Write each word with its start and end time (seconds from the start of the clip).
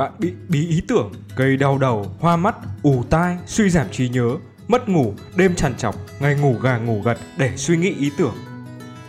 bạn 0.00 0.12
bị 0.18 0.32
bí 0.48 0.68
ý 0.68 0.80
tưởng, 0.88 1.12
gây 1.36 1.56
đau 1.56 1.78
đầu, 1.78 2.06
hoa 2.20 2.36
mắt, 2.36 2.54
ù 2.82 3.02
tai, 3.10 3.36
suy 3.46 3.70
giảm 3.70 3.86
trí 3.92 4.08
nhớ, 4.08 4.30
mất 4.68 4.88
ngủ, 4.88 5.14
đêm 5.36 5.54
trằn 5.54 5.74
trọc, 5.74 5.94
ngày 6.20 6.34
ngủ 6.34 6.56
gà 6.62 6.78
ngủ 6.78 7.00
gật 7.04 7.18
để 7.36 7.56
suy 7.56 7.76
nghĩ 7.76 7.94
ý 7.98 8.10
tưởng. 8.16 8.34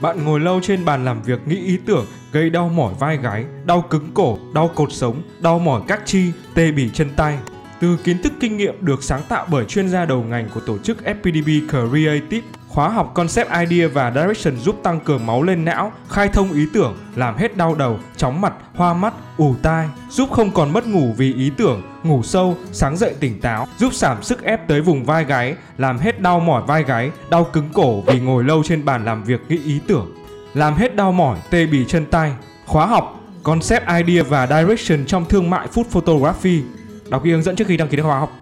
Bạn 0.01 0.23
ngồi 0.23 0.39
lâu 0.39 0.59
trên 0.63 0.85
bàn 0.85 1.05
làm 1.05 1.21
việc 1.21 1.47
nghĩ 1.47 1.55
ý 1.65 1.77
tưởng 1.85 2.05
gây 2.31 2.49
đau 2.49 2.69
mỏi 2.69 2.93
vai 2.99 3.17
gáy, 3.17 3.45
đau 3.65 3.81
cứng 3.81 4.11
cổ, 4.13 4.37
đau 4.53 4.67
cột 4.67 4.93
sống, 4.93 5.21
đau 5.41 5.59
mỏi 5.59 5.81
các 5.87 6.01
chi, 6.05 6.31
tê 6.55 6.71
bì 6.71 6.89
chân 6.93 7.09
tay. 7.15 7.37
Từ 7.79 7.97
kiến 8.03 8.21
thức 8.21 8.33
kinh 8.39 8.57
nghiệm 8.57 8.85
được 8.85 9.03
sáng 9.03 9.21
tạo 9.29 9.47
bởi 9.51 9.65
chuyên 9.65 9.89
gia 9.89 10.05
đầu 10.05 10.23
ngành 10.23 10.49
của 10.53 10.59
tổ 10.59 10.77
chức 10.77 10.97
FPDB 11.03 11.69
Creative, 11.69 12.47
khóa 12.73 12.89
học 12.89 13.11
Concept 13.13 13.49
Idea 13.69 13.87
và 13.93 14.11
Direction 14.11 14.57
giúp 14.57 14.75
tăng 14.83 14.99
cường 14.99 15.25
máu 15.25 15.43
lên 15.43 15.65
não, 15.65 15.91
khai 16.09 16.29
thông 16.29 16.51
ý 16.51 16.67
tưởng, 16.73 16.97
làm 17.15 17.37
hết 17.37 17.57
đau 17.57 17.75
đầu, 17.75 17.99
chóng 18.17 18.41
mặt, 18.41 18.53
hoa 18.75 18.93
mắt, 18.93 19.13
ù 19.37 19.55
tai, 19.61 19.89
giúp 20.09 20.29
không 20.31 20.51
còn 20.51 20.73
mất 20.73 20.87
ngủ 20.87 21.13
vì 21.17 21.33
ý 21.33 21.51
tưởng, 21.57 21.81
ngủ 22.03 22.23
sâu, 22.23 22.57
sáng 22.71 22.97
dậy 22.97 23.15
tỉnh 23.19 23.41
táo, 23.41 23.67
giúp 23.77 23.93
giảm 23.93 24.23
sức 24.23 24.43
ép 24.43 24.67
tới 24.67 24.81
vùng 24.81 25.03
vai 25.03 25.25
gáy, 25.25 25.55
làm 25.77 25.97
hết 25.97 26.21
đau 26.21 26.39
mỏi 26.39 26.63
vai 26.67 26.83
gáy, 26.83 27.11
đau 27.29 27.43
cứng 27.43 27.69
cổ 27.73 28.01
vì 28.01 28.19
ngồi 28.19 28.43
lâu 28.43 28.63
trên 28.63 28.85
bàn 28.85 29.05
làm 29.05 29.23
việc 29.23 29.41
nghĩ 29.49 29.59
ý 29.65 29.79
tưởng, 29.87 30.15
làm 30.53 30.75
hết 30.75 30.95
đau 30.95 31.11
mỏi, 31.11 31.37
tê 31.49 31.65
bì 31.65 31.85
chân 31.85 32.05
tay. 32.05 32.31
Khóa 32.65 32.85
học 32.85 33.19
Concept 33.43 33.87
Idea 33.87 34.23
và 34.23 34.47
Direction 34.47 35.05
trong 35.05 35.25
thương 35.25 35.49
mại 35.49 35.67
Food 35.73 35.83
Photography. 35.83 36.63
Đọc 37.09 37.23
ghi 37.23 37.31
hướng 37.31 37.43
dẫn 37.43 37.55
trước 37.55 37.67
khi 37.67 37.77
đăng 37.77 37.87
ký 37.87 38.01
khóa 38.01 38.19
học. 38.19 38.40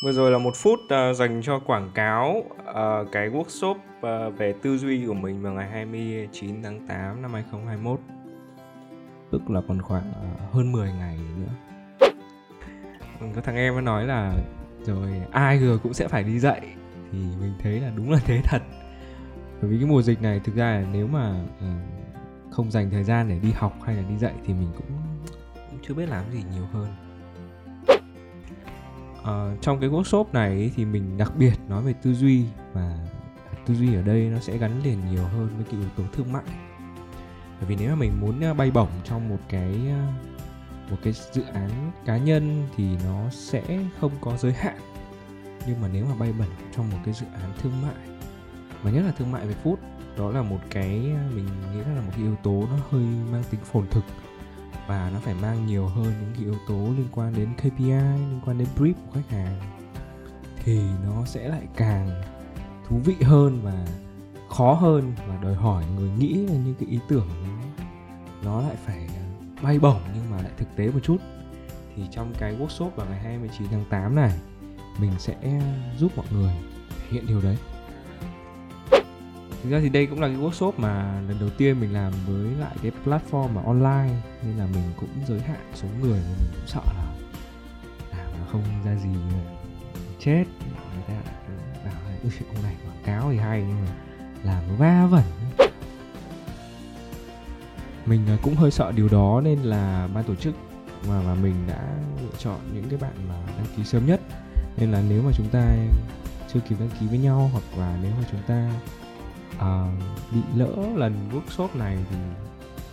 Vừa 0.00 0.12
rồi 0.12 0.30
là 0.30 0.38
một 0.38 0.56
phút 0.56 0.80
uh, 0.84 1.16
dành 1.16 1.40
cho 1.42 1.58
quảng 1.58 1.90
cáo 1.94 2.36
uh, 2.36 3.12
cái 3.12 3.30
workshop 3.30 3.74
uh, 3.74 4.38
về 4.38 4.54
tư 4.62 4.78
duy 4.78 5.06
của 5.06 5.14
mình 5.14 5.42
vào 5.42 5.52
ngày 5.52 5.70
29 5.70 6.62
tháng 6.62 6.86
8 6.86 7.22
năm 7.22 7.32
2021 7.32 8.00
Tức 9.32 9.50
là 9.50 9.60
còn 9.68 9.82
khoảng 9.82 10.10
uh, 10.10 10.54
hơn 10.54 10.72
10 10.72 10.92
ngày 10.92 11.18
nữa. 11.38 11.52
Vâng, 13.20 13.32
có 13.34 13.40
thằng 13.40 13.56
em 13.56 13.74
nó 13.74 13.80
nói 13.80 14.06
là 14.06 14.34
rồi 14.84 15.22
ai 15.30 15.58
rồi 15.58 15.78
cũng 15.78 15.94
sẽ 15.94 16.08
phải 16.08 16.24
đi 16.24 16.38
dạy. 16.38 16.60
Thì 17.12 17.18
mình 17.40 17.52
thấy 17.62 17.80
là 17.80 17.90
đúng 17.96 18.10
là 18.10 18.18
thế 18.24 18.40
thật. 18.44 18.62
Bởi 19.60 19.70
vì 19.70 19.76
cái 19.78 19.86
mùa 19.86 20.02
dịch 20.02 20.22
này 20.22 20.40
thực 20.44 20.54
ra 20.54 20.70
là 20.70 20.86
nếu 20.92 21.06
mà 21.06 21.44
uh, 21.58 22.52
không 22.52 22.70
dành 22.70 22.90
thời 22.90 23.04
gian 23.04 23.28
để 23.28 23.38
đi 23.38 23.52
học 23.52 23.72
hay 23.82 23.96
là 23.96 24.02
đi 24.08 24.16
dạy 24.16 24.34
Thì 24.46 24.54
mình 24.54 24.68
cũng, 24.76 24.86
cũng 25.70 25.78
chưa 25.82 25.94
biết 25.94 26.08
làm 26.08 26.30
gì 26.32 26.42
nhiều 26.54 26.64
hơn 26.72 27.07
uh, 29.28 29.62
trong 29.62 29.80
cái 29.80 29.90
workshop 29.90 30.24
này 30.32 30.70
thì 30.76 30.84
mình 30.84 31.18
đặc 31.18 31.32
biệt 31.36 31.54
nói 31.68 31.82
về 31.82 31.92
tư 32.02 32.14
duy 32.14 32.44
và 32.72 32.98
tư 33.66 33.74
duy 33.74 33.94
ở 33.94 34.02
đây 34.02 34.20
nó 34.20 34.38
sẽ 34.38 34.58
gắn 34.58 34.82
liền 34.82 34.98
nhiều 35.10 35.24
hơn 35.24 35.48
với 35.56 35.64
cái 35.70 35.80
yếu 35.80 35.88
tố 35.96 36.02
thương 36.12 36.32
mại. 36.32 36.44
Bởi 37.60 37.68
vì 37.68 37.76
nếu 37.76 37.90
mà 37.90 37.96
mình 37.96 38.20
muốn 38.20 38.40
ờ, 38.40 38.54
bay 38.54 38.70
bổng 38.70 38.90
trong 39.04 39.28
một 39.28 39.38
cái 39.48 39.74
ờ, 39.88 40.06
một 40.90 40.96
cái 41.02 41.12
dự 41.32 41.42
án 41.42 41.70
cá 42.04 42.16
nhân 42.16 42.68
thì 42.76 42.84
nó 43.04 43.30
sẽ 43.30 43.62
không 44.00 44.12
có 44.20 44.36
giới 44.36 44.52
hạn. 44.52 44.78
Nhưng 45.66 45.80
mà 45.80 45.88
nếu 45.92 46.04
mà 46.04 46.14
bay 46.18 46.32
bổng 46.38 46.48
trong 46.76 46.90
một 46.90 46.98
cái 47.04 47.14
dự 47.14 47.26
án 47.42 47.52
thương 47.62 47.82
mại 47.82 48.18
mà 48.82 48.90
nhất 48.90 49.02
là 49.06 49.12
thương 49.18 49.32
mại 49.32 49.46
về 49.46 49.54
food 49.64 49.76
đó 50.16 50.30
là 50.30 50.42
một 50.42 50.58
cái 50.70 50.98
mình 51.34 51.46
nghĩ 51.72 51.78
là 51.78 52.00
một 52.00 52.12
cái 52.16 52.22
yếu 52.22 52.36
tố 52.42 52.64
nó 52.70 52.78
hơi 52.90 53.02
mang 53.32 53.44
tính 53.50 53.60
phồn 53.60 53.86
thực 53.90 54.04
và 54.88 55.10
nó 55.14 55.20
phải 55.20 55.34
mang 55.34 55.66
nhiều 55.66 55.86
hơn 55.86 56.04
những 56.04 56.32
cái 56.34 56.44
yếu 56.44 56.54
tố 56.68 56.74
liên 56.74 57.08
quan 57.12 57.34
đến 57.34 57.48
KPI 57.56 57.90
liên 57.90 58.40
quan 58.46 58.58
đến 58.58 58.68
brief 58.76 58.92
của 58.92 59.12
khách 59.14 59.30
hàng, 59.30 59.60
thì 60.64 60.80
nó 61.06 61.24
sẽ 61.24 61.48
lại 61.48 61.62
càng 61.76 62.22
thú 62.88 63.00
vị 63.04 63.14
hơn 63.22 63.60
và 63.62 63.86
khó 64.48 64.72
hơn 64.72 65.12
và 65.28 65.36
đòi 65.42 65.54
hỏi 65.54 65.84
người 65.96 66.10
nghĩ 66.18 66.34
là 66.34 66.52
những 66.52 66.74
cái 66.80 66.88
ý 66.88 66.98
tưởng 67.08 67.28
nó 68.44 68.62
lại 68.62 68.76
phải 68.86 69.08
à, 69.16 69.24
bay 69.62 69.78
bổng 69.78 70.00
nhưng 70.14 70.30
mà 70.30 70.36
lại 70.42 70.52
thực 70.56 70.76
tế 70.76 70.90
một 70.90 71.00
chút. 71.02 71.16
Thì 71.96 72.02
trong 72.10 72.32
cái 72.38 72.56
workshop 72.56 72.90
vào 72.90 73.06
ngày 73.10 73.20
29 73.20 73.66
tháng 73.70 73.84
8 73.90 74.14
này, 74.14 74.32
mình 75.00 75.12
sẽ 75.18 75.60
giúp 75.98 76.12
mọi 76.16 76.26
người 76.32 76.52
thể 76.88 77.06
hiện 77.10 77.26
điều 77.26 77.40
đấy. 77.40 77.56
Thực 79.62 79.70
ra 79.70 79.80
thì 79.80 79.88
đây 79.88 80.06
cũng 80.06 80.20
là 80.20 80.28
cái 80.28 80.36
workshop 80.36 80.72
mà 80.76 81.20
lần 81.28 81.38
đầu 81.40 81.50
tiên 81.50 81.80
mình 81.80 81.92
làm 81.92 82.12
với 82.26 82.54
lại 82.58 82.76
cái 82.82 82.92
platform 83.04 83.48
mà 83.48 83.62
online, 83.66 84.14
nên 84.42 84.56
là 84.56 84.66
mình 84.66 84.92
cũng 84.96 85.08
giới 85.28 85.40
hạn 85.40 85.60
số 85.74 85.88
người 86.00 86.20
và 86.20 86.28
mình 86.28 86.50
cũng 86.52 86.66
sợ 86.66 86.80
là 86.86 87.14
làm 88.18 88.40
nó 88.40 88.46
không 88.52 88.62
ra 88.84 88.94
gì 88.94 89.08
chết. 90.20 90.44
Người 90.94 91.04
ta 91.08 91.14
bảo 91.84 91.94
là 92.04 92.12
ông 92.54 92.62
này 92.62 92.74
quảng 92.86 93.02
cáo 93.04 93.30
thì 93.30 93.38
hay 93.38 93.64
nhưng 93.68 93.84
mà 93.84 93.92
làm 94.42 94.68
nó 94.68 94.74
va 94.74 95.06
vẩn. 95.06 95.24
Mình 98.06 98.20
à, 98.28 98.36
cũng 98.42 98.54
hơi 98.54 98.70
sợ 98.70 98.92
điều 98.92 99.08
đó 99.08 99.40
nên 99.44 99.58
là 99.58 100.08
ban 100.14 100.24
tổ 100.24 100.34
chức 100.34 100.54
mà 101.08 101.22
mà 101.22 101.34
mình 101.34 101.54
đã 101.68 101.96
lựa 102.22 102.36
chọn 102.38 102.60
những 102.74 102.88
cái 102.90 102.98
bạn 102.98 103.14
mà 103.28 103.34
đăng 103.56 103.66
ký 103.76 103.84
sớm 103.84 104.06
nhất. 104.06 104.20
Nên 104.76 104.92
là 104.92 105.02
nếu 105.08 105.22
mà 105.22 105.30
chúng 105.34 105.48
ta 105.48 105.76
chưa 106.52 106.60
kịp 106.60 106.76
đăng 106.80 106.90
ký 107.00 107.06
với 107.06 107.18
nhau 107.18 107.50
hoặc 107.52 107.78
là 107.78 107.98
nếu 108.02 108.12
mà 108.18 108.24
chúng 108.30 108.42
ta 108.46 108.70
uh, 109.58 110.32
bị 110.32 110.40
lỡ 110.56 110.76
lần 110.96 111.14
workshop 111.32 111.68
này 111.78 111.98
thì 112.10 112.16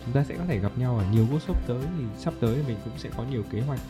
chúng 0.04 0.14
ta 0.14 0.24
sẽ 0.24 0.36
có 0.36 0.44
thể 0.44 0.58
gặp 0.58 0.72
nhau 0.76 0.98
ở 0.98 1.04
nhiều 1.12 1.26
workshop 1.26 1.54
tới 1.66 1.82
thì 1.98 2.04
sắp 2.16 2.34
tới 2.40 2.64
mình 2.66 2.76
cũng 2.84 2.98
sẽ 2.98 3.10
có 3.16 3.24
nhiều 3.30 3.42
kế 3.50 3.60
hoạch 3.60 3.80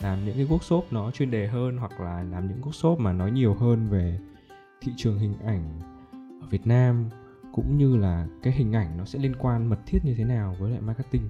làm 0.00 0.24
những 0.24 0.34
cái 0.36 0.46
workshop 0.46 0.82
nó 0.90 1.10
chuyên 1.10 1.30
đề 1.30 1.46
hơn 1.46 1.76
hoặc 1.76 2.00
là 2.00 2.22
làm 2.22 2.48
những 2.48 2.60
workshop 2.60 2.98
mà 2.98 3.12
nói 3.12 3.30
nhiều 3.30 3.54
hơn 3.54 3.86
về 3.90 4.18
thị 4.80 4.92
trường 4.96 5.18
hình 5.18 5.34
ảnh 5.46 5.80
ở 6.42 6.46
Việt 6.50 6.66
Nam 6.66 7.10
cũng 7.52 7.78
như 7.78 7.96
là 7.96 8.26
cái 8.42 8.52
hình 8.52 8.72
ảnh 8.72 8.96
nó 8.96 9.04
sẽ 9.04 9.18
liên 9.18 9.36
quan 9.38 9.66
mật 9.66 9.78
thiết 9.86 10.04
như 10.04 10.14
thế 10.14 10.24
nào 10.24 10.56
với 10.58 10.70
lại 10.70 10.80
marketing 10.80 11.28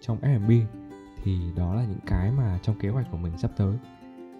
trong 0.00 0.20
F&B 0.20 0.50
thì 1.22 1.38
đó 1.56 1.74
là 1.74 1.84
những 1.84 2.00
cái 2.06 2.30
mà 2.30 2.58
trong 2.62 2.78
kế 2.78 2.88
hoạch 2.88 3.06
của 3.10 3.16
mình 3.16 3.38
sắp 3.38 3.50
tới. 3.56 3.76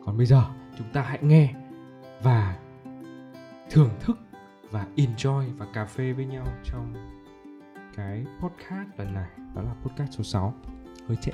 Còn 0.05 0.17
bây 0.17 0.27
giờ 0.27 0.45
chúng 0.79 0.87
ta 0.93 1.03
hãy 1.03 1.19
nghe 1.23 1.55
và 2.23 2.59
thưởng 3.71 3.91
thức 4.01 4.19
và 4.73 4.87
enjoy 4.97 5.57
và 5.57 5.67
cà 5.73 5.85
phê 5.85 6.13
với 6.13 6.27
nhau 6.27 6.47
trong 6.65 6.95
cái 7.97 8.25
podcast 8.41 8.89
lần 8.99 9.15
này 9.15 9.31
đó 9.55 9.63
là 9.63 9.75
podcast 9.83 10.13
số 10.13 10.25
6 10.25 10.55
hơi 11.09 11.17
trễ. 11.23 11.31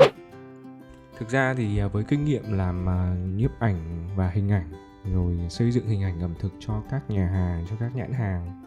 Thực 1.18 1.28
ra 1.28 1.54
thì 1.54 1.78
à, 1.78 1.88
với 1.88 2.04
kinh 2.04 2.24
nghiệm 2.24 2.52
làm 2.52 2.88
à, 2.88 3.14
nhiếp 3.34 3.50
ảnh 3.60 4.08
và 4.16 4.30
hình 4.30 4.52
ảnh 4.52 4.72
rồi 5.12 5.38
xây 5.50 5.70
dựng 5.70 5.86
hình 5.86 6.02
ảnh 6.02 6.20
ẩm 6.20 6.34
thực 6.38 6.52
cho 6.58 6.82
các 6.90 7.10
nhà 7.10 7.26
hàng 7.26 7.66
cho 7.70 7.76
các 7.80 7.96
nhãn 7.96 8.12
hàng 8.12 8.64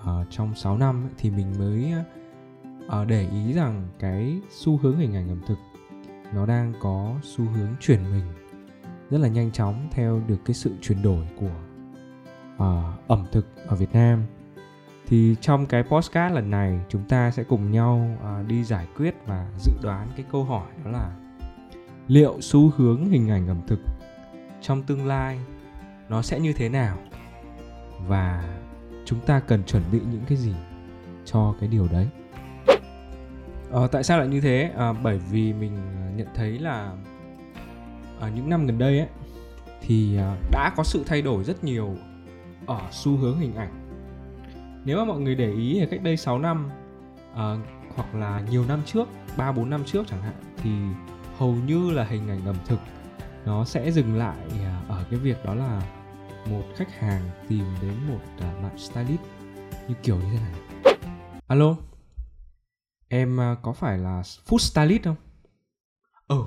uh, 0.00 0.26
trong 0.30 0.54
6 0.54 0.78
năm 0.78 1.08
thì 1.18 1.30
mình 1.30 1.52
mới 1.58 1.92
để 3.08 3.28
ý 3.30 3.52
rằng 3.52 3.88
cái 3.98 4.40
xu 4.50 4.76
hướng 4.76 4.96
hình 4.96 5.16
ảnh 5.16 5.28
ẩm 5.28 5.40
thực 5.46 5.58
nó 6.34 6.46
đang 6.46 6.72
có 6.80 7.14
xu 7.22 7.44
hướng 7.44 7.68
chuyển 7.80 8.10
mình 8.10 8.24
rất 9.10 9.18
là 9.18 9.28
nhanh 9.28 9.52
chóng 9.52 9.88
theo 9.90 10.22
được 10.26 10.38
cái 10.44 10.54
sự 10.54 10.70
chuyển 10.80 11.02
đổi 11.02 11.28
của 11.40 11.73
uh, 12.54 13.08
ẩm 13.08 13.26
thực 13.32 13.46
ở 13.66 13.76
Việt 13.76 13.92
Nam. 13.92 14.22
Thì 15.06 15.36
trong 15.40 15.66
cái 15.66 15.82
postcard 15.82 16.34
lần 16.34 16.50
này 16.50 16.80
chúng 16.88 17.04
ta 17.08 17.30
sẽ 17.30 17.44
cùng 17.44 17.70
nhau 17.70 18.18
uh, 18.18 18.48
đi 18.48 18.64
giải 18.64 18.86
quyết 18.96 19.14
và 19.26 19.48
dự 19.58 19.72
đoán 19.82 20.08
cái 20.16 20.26
câu 20.32 20.44
hỏi 20.44 20.66
đó 20.84 20.90
là 20.90 21.10
liệu 22.08 22.40
xu 22.40 22.70
hướng 22.76 23.06
hình 23.06 23.30
ảnh 23.30 23.48
ẩm 23.48 23.60
thực 23.66 23.78
trong 24.60 24.82
tương 24.82 25.06
lai 25.06 25.38
nó 26.08 26.22
sẽ 26.22 26.40
như 26.40 26.52
thế 26.52 26.68
nào? 26.68 26.98
Và 28.06 28.44
chúng 29.04 29.20
ta 29.20 29.40
cần 29.40 29.64
chuẩn 29.64 29.82
bị 29.92 30.00
những 30.10 30.24
cái 30.28 30.38
gì 30.38 30.54
cho 31.24 31.54
cái 31.60 31.68
điều 31.68 31.88
đấy? 31.88 32.08
À, 33.72 33.80
tại 33.92 34.04
sao 34.04 34.18
lại 34.18 34.28
như 34.28 34.40
thế? 34.40 34.70
À, 34.76 34.92
bởi 34.92 35.18
vì 35.18 35.52
mình 35.52 35.76
nhận 36.16 36.28
thấy 36.34 36.58
là 36.58 36.92
ở 38.20 38.30
những 38.30 38.48
năm 38.48 38.66
gần 38.66 38.78
đây 38.78 38.98
ấy 38.98 39.08
thì 39.80 40.18
đã 40.50 40.72
có 40.76 40.84
sự 40.84 41.04
thay 41.06 41.22
đổi 41.22 41.44
rất 41.44 41.64
nhiều 41.64 41.96
ở 42.66 42.80
xu 42.90 43.16
hướng 43.16 43.38
hình 43.38 43.54
ảnh. 43.54 43.90
Nếu 44.84 44.98
mà 44.98 45.04
mọi 45.04 45.20
người 45.20 45.34
để 45.34 45.52
ý 45.52 45.76
thì 45.80 45.86
cách 45.90 46.02
đây 46.02 46.16
6 46.16 46.38
năm 46.38 46.70
uh, 47.32 47.38
hoặc 47.94 48.14
là 48.14 48.42
nhiều 48.50 48.64
năm 48.68 48.82
trước 48.86 49.08
3 49.36 49.52
4 49.52 49.70
năm 49.70 49.84
trước 49.84 50.06
chẳng 50.06 50.22
hạn 50.22 50.34
thì 50.56 50.70
hầu 51.36 51.54
như 51.54 51.90
là 51.90 52.04
hình 52.04 52.28
ảnh 52.28 52.46
ẩm 52.46 52.56
thực 52.66 52.78
nó 53.44 53.64
sẽ 53.64 53.90
dừng 53.90 54.16
lại 54.16 54.36
ờ, 54.48 54.96
ở 54.96 55.04
cái 55.10 55.18
việc 55.18 55.44
đó 55.44 55.54
là 55.54 55.82
một 56.50 56.62
khách 56.76 56.98
hàng 56.98 57.30
tìm 57.48 57.64
đến 57.82 57.94
một 58.08 58.20
uh, 58.36 58.62
bạn 58.62 58.78
stylist 58.78 59.20
như 59.88 59.94
kiểu 60.02 60.16
như 60.16 60.26
thế 60.32 60.38
này. 60.38 60.96
Alo 61.46 61.76
em 63.08 63.38
uh, 63.52 63.58
có 63.62 63.72
phải 63.72 63.98
là 63.98 64.22
food 64.46 64.58
stylist 64.58 65.04
không? 65.04 65.16
Ừ 66.28 66.44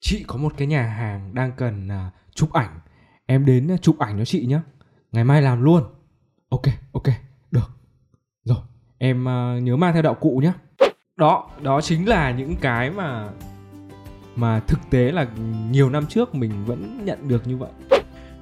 chị 0.00 0.24
có 0.28 0.36
một 0.36 0.52
cái 0.56 0.66
nhà 0.68 0.82
hàng 0.82 1.34
đang 1.34 1.52
cần 1.56 1.88
uh, 1.88 2.12
chụp 2.34 2.52
ảnh. 2.52 2.80
Em 3.26 3.44
đến 3.44 3.76
chụp 3.82 3.98
ảnh 3.98 4.18
cho 4.18 4.24
chị 4.24 4.46
nhé 4.46 4.60
ngày 5.16 5.24
mai 5.24 5.42
làm 5.42 5.62
luôn. 5.62 5.82
Ok 6.48 6.62
ok 6.92 7.04
được. 7.50 7.70
Rồi 8.44 8.58
em 8.98 9.24
uh, 9.24 9.62
nhớ 9.62 9.76
mang 9.76 9.92
theo 9.92 10.02
đạo 10.02 10.14
cụ 10.14 10.40
nhé 10.42 10.52
đó 11.16 11.50
đó 11.62 11.80
chính 11.80 12.08
là 12.08 12.30
những 12.30 12.54
cái 12.60 12.90
mà 12.90 13.28
mà 14.34 14.60
thực 14.60 14.78
tế 14.90 15.12
là 15.12 15.26
nhiều 15.70 15.90
năm 15.90 16.06
trước 16.06 16.34
mình 16.34 16.64
vẫn 16.64 17.04
nhận 17.04 17.28
được 17.28 17.46
như 17.46 17.56
vậy. 17.56 17.70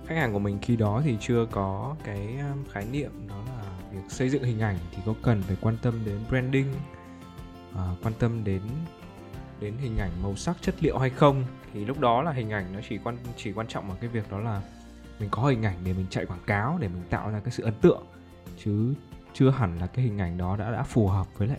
Khách 0.06 0.14
hàng 0.14 0.32
của 0.32 0.38
mình 0.38 0.58
khi 0.62 0.76
đó 0.76 1.02
thì 1.04 1.16
chưa 1.20 1.46
có 1.50 1.96
cái 2.04 2.36
ờ, 2.40 2.52
khái 2.72 2.86
niệm 2.92 3.10
đó 3.28 3.36
là 3.46 3.62
việc 3.92 4.04
xây 4.08 4.28
dựng 4.30 4.42
hình 4.42 4.60
ảnh 4.60 4.76
thì 4.90 5.02
có 5.06 5.14
cần 5.22 5.42
phải 5.42 5.56
quan 5.60 5.76
tâm 5.82 5.94
đến 6.06 6.18
branding 6.28 6.72
uh, 7.70 7.78
quan 8.02 8.14
tâm 8.18 8.44
đến 8.44 8.60
đến 9.60 9.74
hình 9.80 9.98
ảnh 9.98 10.10
màu 10.22 10.36
sắc 10.36 10.56
chất 10.60 10.74
liệu 10.80 10.98
hay 10.98 11.10
không? 11.10 11.44
Thì 11.74 11.84
lúc 11.84 12.00
đó 12.00 12.22
là 12.22 12.32
hình 12.32 12.50
ảnh 12.50 12.72
nó 12.72 12.80
chỉ 12.88 12.98
quan 13.04 13.16
chỉ 13.36 13.52
quan 13.52 13.66
trọng 13.66 13.90
ở 13.90 13.96
cái 14.00 14.08
việc 14.08 14.30
đó 14.30 14.38
là 14.38 14.62
mình 15.18 15.28
có 15.30 15.42
hình 15.42 15.62
ảnh 15.62 15.76
để 15.84 15.92
mình 15.92 16.06
chạy 16.10 16.26
quảng 16.26 16.44
cáo 16.46 16.78
để 16.80 16.88
mình 16.88 17.02
tạo 17.10 17.30
ra 17.30 17.40
cái 17.40 17.50
sự 17.50 17.62
ấn 17.62 17.74
tượng. 17.80 18.02
Chứ 18.64 18.94
chưa 19.32 19.50
hẳn 19.50 19.78
là 19.78 19.86
cái 19.86 20.04
hình 20.04 20.18
ảnh 20.18 20.38
đó 20.38 20.56
đã 20.56 20.70
đã 20.70 20.82
phù 20.82 21.08
hợp 21.08 21.26
với 21.38 21.48
lại 21.48 21.58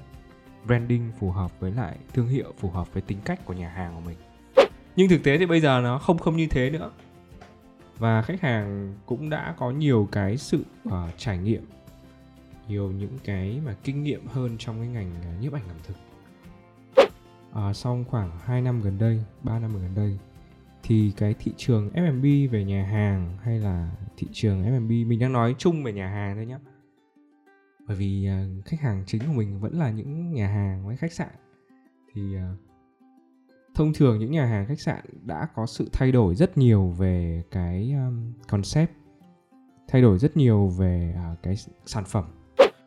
branding 0.66 1.12
phù 1.20 1.32
hợp 1.32 1.60
với 1.60 1.72
lại 1.72 1.98
thương 2.14 2.28
hiệu 2.28 2.54
phù 2.60 2.70
hợp 2.70 2.94
với 2.94 3.02
tính 3.02 3.18
cách 3.26 3.46
của 3.46 3.54
nhà 3.54 3.70
hàng 3.70 3.96
của 3.96 4.02
mình. 4.02 4.18
Nhưng 4.96 5.10
thực 5.10 5.24
tế 5.24 5.38
thì 5.38 5.46
bây 5.46 5.62
giờ 5.62 5.82
nó 5.84 5.98
không 6.00 6.18
không 6.18 6.38
như 6.38 6.48
thế 6.48 6.70
nữa. 6.70 6.92
Và 7.98 8.22
khách 8.22 8.42
hàng 8.42 8.96
cũng 9.06 9.30
đã 9.30 9.56
có 9.58 9.72
nhiều 9.72 10.08
cái 10.12 10.38
sự 10.38 10.66
uh, 10.88 10.94
trải 11.18 11.38
nghiệm 11.38 11.66
nhiều 12.68 12.92
những 12.92 13.18
cái 13.24 13.62
mà 13.66 13.76
kinh 13.84 14.04
nghiệm 14.04 14.28
hơn 14.28 14.56
trong 14.60 14.80
cái 14.80 14.88
ngành 14.88 15.12
uh, 15.20 15.42
nhiếp 15.42 15.54
ảnh 15.54 15.68
ẩm 15.68 15.78
thực. 15.84 15.96
À, 17.56 17.74
sau 17.74 18.06
khoảng 18.10 18.32
2 18.46 18.62
năm 18.62 18.82
gần 18.82 18.98
đây 19.00 19.24
3 19.44 19.60
năm 19.60 19.74
gần 19.74 19.96
đây 19.96 20.18
thì 20.88 21.12
cái 21.18 21.34
thị 21.40 21.54
trường 21.58 21.90
F&B 21.94 22.52
về 22.52 22.64
nhà 22.64 22.86
hàng 22.86 23.38
hay 23.42 23.60
là 23.60 23.92
thị 24.18 24.28
trường 24.32 24.64
F&B 24.64 25.08
mình 25.08 25.20
đang 25.20 25.34
nói 25.34 25.56
chung 25.58 25.84
về 25.84 25.94
nhà 25.94 26.08
hàng 26.08 26.36
thôi 26.36 26.46
nhé 26.46 26.58
bởi 27.88 27.98
vì 27.98 28.30
uh, 28.60 28.66
khách 28.66 28.82
hàng 28.82 29.04
chính 29.08 29.22
của 29.28 29.34
mình 29.34 29.60
vẫn 29.60 29.74
là 29.74 29.90
những 29.90 30.32
nhà 30.32 30.48
hàng 30.48 30.88
với 30.88 30.98
khách 30.98 31.12
sạn. 31.12 31.30
Thì 32.14 32.22
uh, 32.36 32.60
thông 33.76 33.94
thường 33.94 34.20
những 34.20 34.32
nhà 34.32 34.46
hàng 34.46 34.66
khách 34.66 34.80
sạn 34.80 35.06
đã 35.24 35.48
có 35.56 35.66
sự 35.66 35.90
thay 35.94 36.12
đổi 36.12 36.36
rất 36.36 36.58
nhiều 36.58 36.90
về 36.90 37.44
cái 37.52 37.94
um, 37.94 38.34
concept 38.48 38.92
thay 39.88 40.02
đổi 40.02 40.20
rất 40.20 40.38
nhiều 40.38 40.68
về 40.68 41.16
uh, 41.34 41.44
cái 41.44 41.56
sản 41.86 42.04
phẩm. 42.06 42.26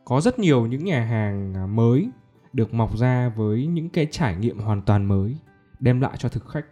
Có 0.05 0.21
rất 0.21 0.39
nhiều 0.39 0.67
những 0.67 0.85
nhà 0.85 1.05
hàng 1.05 1.77
mới 1.77 2.11
được 2.53 2.75
mọc 2.75 2.97
ra 2.97 3.29
với 3.29 3.67
những 3.67 3.89
cái 3.89 4.07
trải 4.11 4.37
nghiệm 4.37 4.59
hoàn 4.59 4.83
toàn 4.83 5.05
mới 5.05 5.37
đem 5.81 6.01
lại 6.01 6.17
cho 6.19 6.29
thực 6.29 6.47
khách 6.49 6.67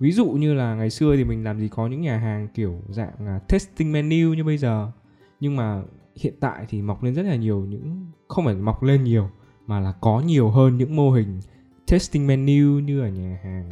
ví 0.00 0.12
dụ 0.12 0.26
như 0.26 0.54
là 0.54 0.74
ngày 0.74 0.90
xưa 0.90 1.16
thì 1.16 1.24
mình 1.24 1.44
làm 1.44 1.60
gì 1.60 1.68
có 1.68 1.86
những 1.86 2.00
nhà 2.00 2.18
hàng 2.18 2.48
kiểu 2.54 2.80
dạng 2.88 3.26
là 3.26 3.38
testing 3.38 3.92
menu 3.92 4.34
như 4.34 4.44
bây 4.44 4.58
giờ. 4.58 4.92
Nhưng 5.40 5.56
mà 5.56 5.82
hiện 6.16 6.34
tại 6.40 6.66
thì 6.68 6.82
mọc 6.82 7.02
lên 7.02 7.14
rất 7.14 7.22
là 7.22 7.36
nhiều 7.36 7.66
những 7.68 8.06
không 8.28 8.44
phải 8.44 8.54
mọc 8.54 8.82
lên 8.82 9.04
nhiều 9.04 9.30
mà 9.66 9.80
là 9.80 9.92
có 9.92 10.20
nhiều 10.20 10.50
hơn 10.50 10.76
những 10.76 10.96
mô 10.96 11.10
hình 11.10 11.40
testing 11.86 12.26
menu 12.26 12.78
như 12.78 13.00
ở 13.00 13.08
nhà 13.08 13.38
hàng 13.42 13.70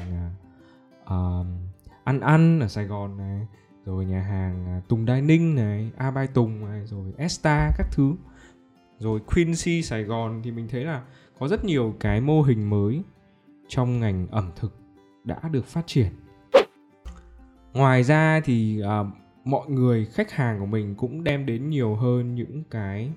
uh, 1.04 1.46
ăn 2.04 2.20
ăn 2.20 2.60
ở 2.60 2.68
Sài 2.68 2.84
Gòn 2.84 3.16
này 3.16 3.46
rồi 3.84 4.04
nhà 4.04 4.22
hàng 4.22 4.66
à, 4.66 4.80
Tùng 4.88 5.06
Dining 5.06 5.54
này 5.54 5.90
A 5.96 6.10
Bai 6.10 6.26
Tùng 6.26 6.64
này 6.64 6.86
rồi 6.86 7.12
Esta 7.16 7.70
các 7.78 7.86
thứ. 7.92 8.14
Rồi 8.98 9.20
Quincy 9.20 9.82
Sài 9.82 10.04
Gòn 10.04 10.40
thì 10.44 10.50
mình 10.50 10.68
thấy 10.68 10.84
là 10.84 11.02
có 11.38 11.48
rất 11.48 11.64
nhiều 11.64 11.94
cái 12.00 12.20
mô 12.20 12.42
hình 12.42 12.70
mới 12.70 13.02
trong 13.68 14.00
ngành 14.00 14.26
ẩm 14.30 14.50
thực 14.56 14.77
đã 15.28 15.48
được 15.48 15.66
phát 15.66 15.82
triển. 15.86 16.08
Ngoài 17.72 18.02
ra 18.02 18.40
thì 18.44 18.80
à, 18.80 19.04
mọi 19.44 19.70
người 19.70 20.04
khách 20.04 20.32
hàng 20.32 20.60
của 20.60 20.66
mình 20.66 20.94
cũng 20.94 21.24
đem 21.24 21.46
đến 21.46 21.70
nhiều 21.70 21.94
hơn 21.94 22.34
những 22.34 22.64
cái 22.70 23.12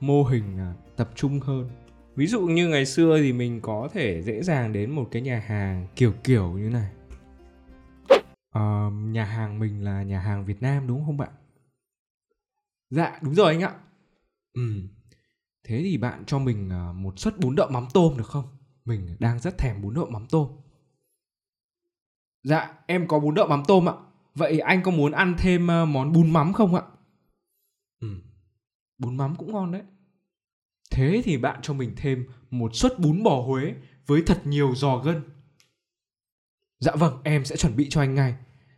mô 0.00 0.22
hình 0.22 0.58
à, 0.58 0.74
tập 0.96 1.10
trung 1.14 1.40
hơn. 1.40 1.70
Ví 2.16 2.26
dụ 2.26 2.40
như 2.40 2.68
ngày 2.68 2.86
xưa 2.86 3.18
thì 3.18 3.32
mình 3.32 3.60
có 3.60 3.88
thể 3.92 4.22
dễ 4.22 4.42
dàng 4.42 4.72
đến 4.72 4.90
một 4.90 5.08
cái 5.10 5.22
nhà 5.22 5.42
hàng 5.46 5.86
kiểu 5.96 6.12
kiểu 6.24 6.52
như 6.52 6.70
này. 6.70 6.90
À, 8.50 8.90
nhà 8.92 9.24
hàng 9.24 9.58
mình 9.58 9.84
là 9.84 10.02
nhà 10.02 10.20
hàng 10.20 10.44
việt 10.44 10.62
nam 10.62 10.86
đúng 10.86 11.06
không 11.06 11.16
bạn? 11.16 11.30
Dạ 12.90 13.18
đúng 13.22 13.34
rồi 13.34 13.52
anh 13.52 13.62
ạ. 13.62 13.74
Ừ 14.54 14.62
thế 15.66 15.80
thì 15.82 15.98
bạn 15.98 16.24
cho 16.26 16.38
mình 16.38 16.70
à, 16.70 16.92
một 16.92 17.18
suất 17.18 17.38
bún 17.38 17.54
đậu 17.56 17.68
mắm 17.70 17.86
tôm 17.94 18.16
được 18.16 18.26
không? 18.26 18.44
Mình 18.84 19.16
đang 19.18 19.38
rất 19.38 19.58
thèm 19.58 19.82
bún 19.82 19.94
đậu 19.94 20.06
mắm 20.10 20.26
tôm 20.30 20.48
dạ 22.46 22.70
em 22.86 23.08
có 23.08 23.18
bún 23.18 23.34
đậu 23.34 23.46
mắm 23.46 23.62
tôm 23.68 23.88
ạ 23.88 23.92
vậy 24.34 24.58
anh 24.58 24.82
có 24.82 24.90
muốn 24.90 25.12
ăn 25.12 25.34
thêm 25.38 25.64
uh, 25.64 25.88
món 25.88 26.12
bún 26.12 26.30
mắm 26.30 26.52
không 26.52 26.74
ạ 26.74 26.82
ừ 28.00 28.08
bún 28.98 29.16
mắm 29.16 29.34
cũng 29.36 29.52
ngon 29.52 29.72
đấy 29.72 29.82
Thế 30.90 31.22
thì 31.24 31.36
bạn 31.36 31.58
cho 31.62 31.74
mình 31.74 31.92
thêm 31.96 32.26
một 32.50 32.74
suất 32.74 32.98
bún 32.98 33.22
bò 33.22 33.40
Huế 33.40 33.74
với 34.06 34.22
thật 34.26 34.46
nhiều 34.46 34.74
giò 34.74 34.96
gân. 34.96 35.22
Dạ 36.80 36.92
vâng, 36.94 37.18
em 37.24 37.44
sẽ 37.44 37.56
chuẩn 37.56 37.76
bị 37.76 37.88
cho 37.90 38.00
anh 38.00 38.14
ngay. 38.14 38.34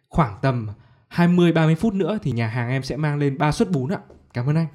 Khoảng 0.09 0.39
tầm 0.43 0.69
20-30 1.11 1.75
phút 1.75 1.95
nữa 1.95 2.19
thì 2.23 2.33
nhà 2.33 2.47
hàng 2.47 2.71
em 2.71 2.83
sẽ 2.83 2.97
mang 2.97 3.19
lên 3.19 3.39
3 3.39 3.53
suất 3.53 3.71
bún 3.71 3.93
ạ. 3.93 3.99
Cảm 4.35 4.47
ơn 4.47 4.57
anh. 4.57 4.67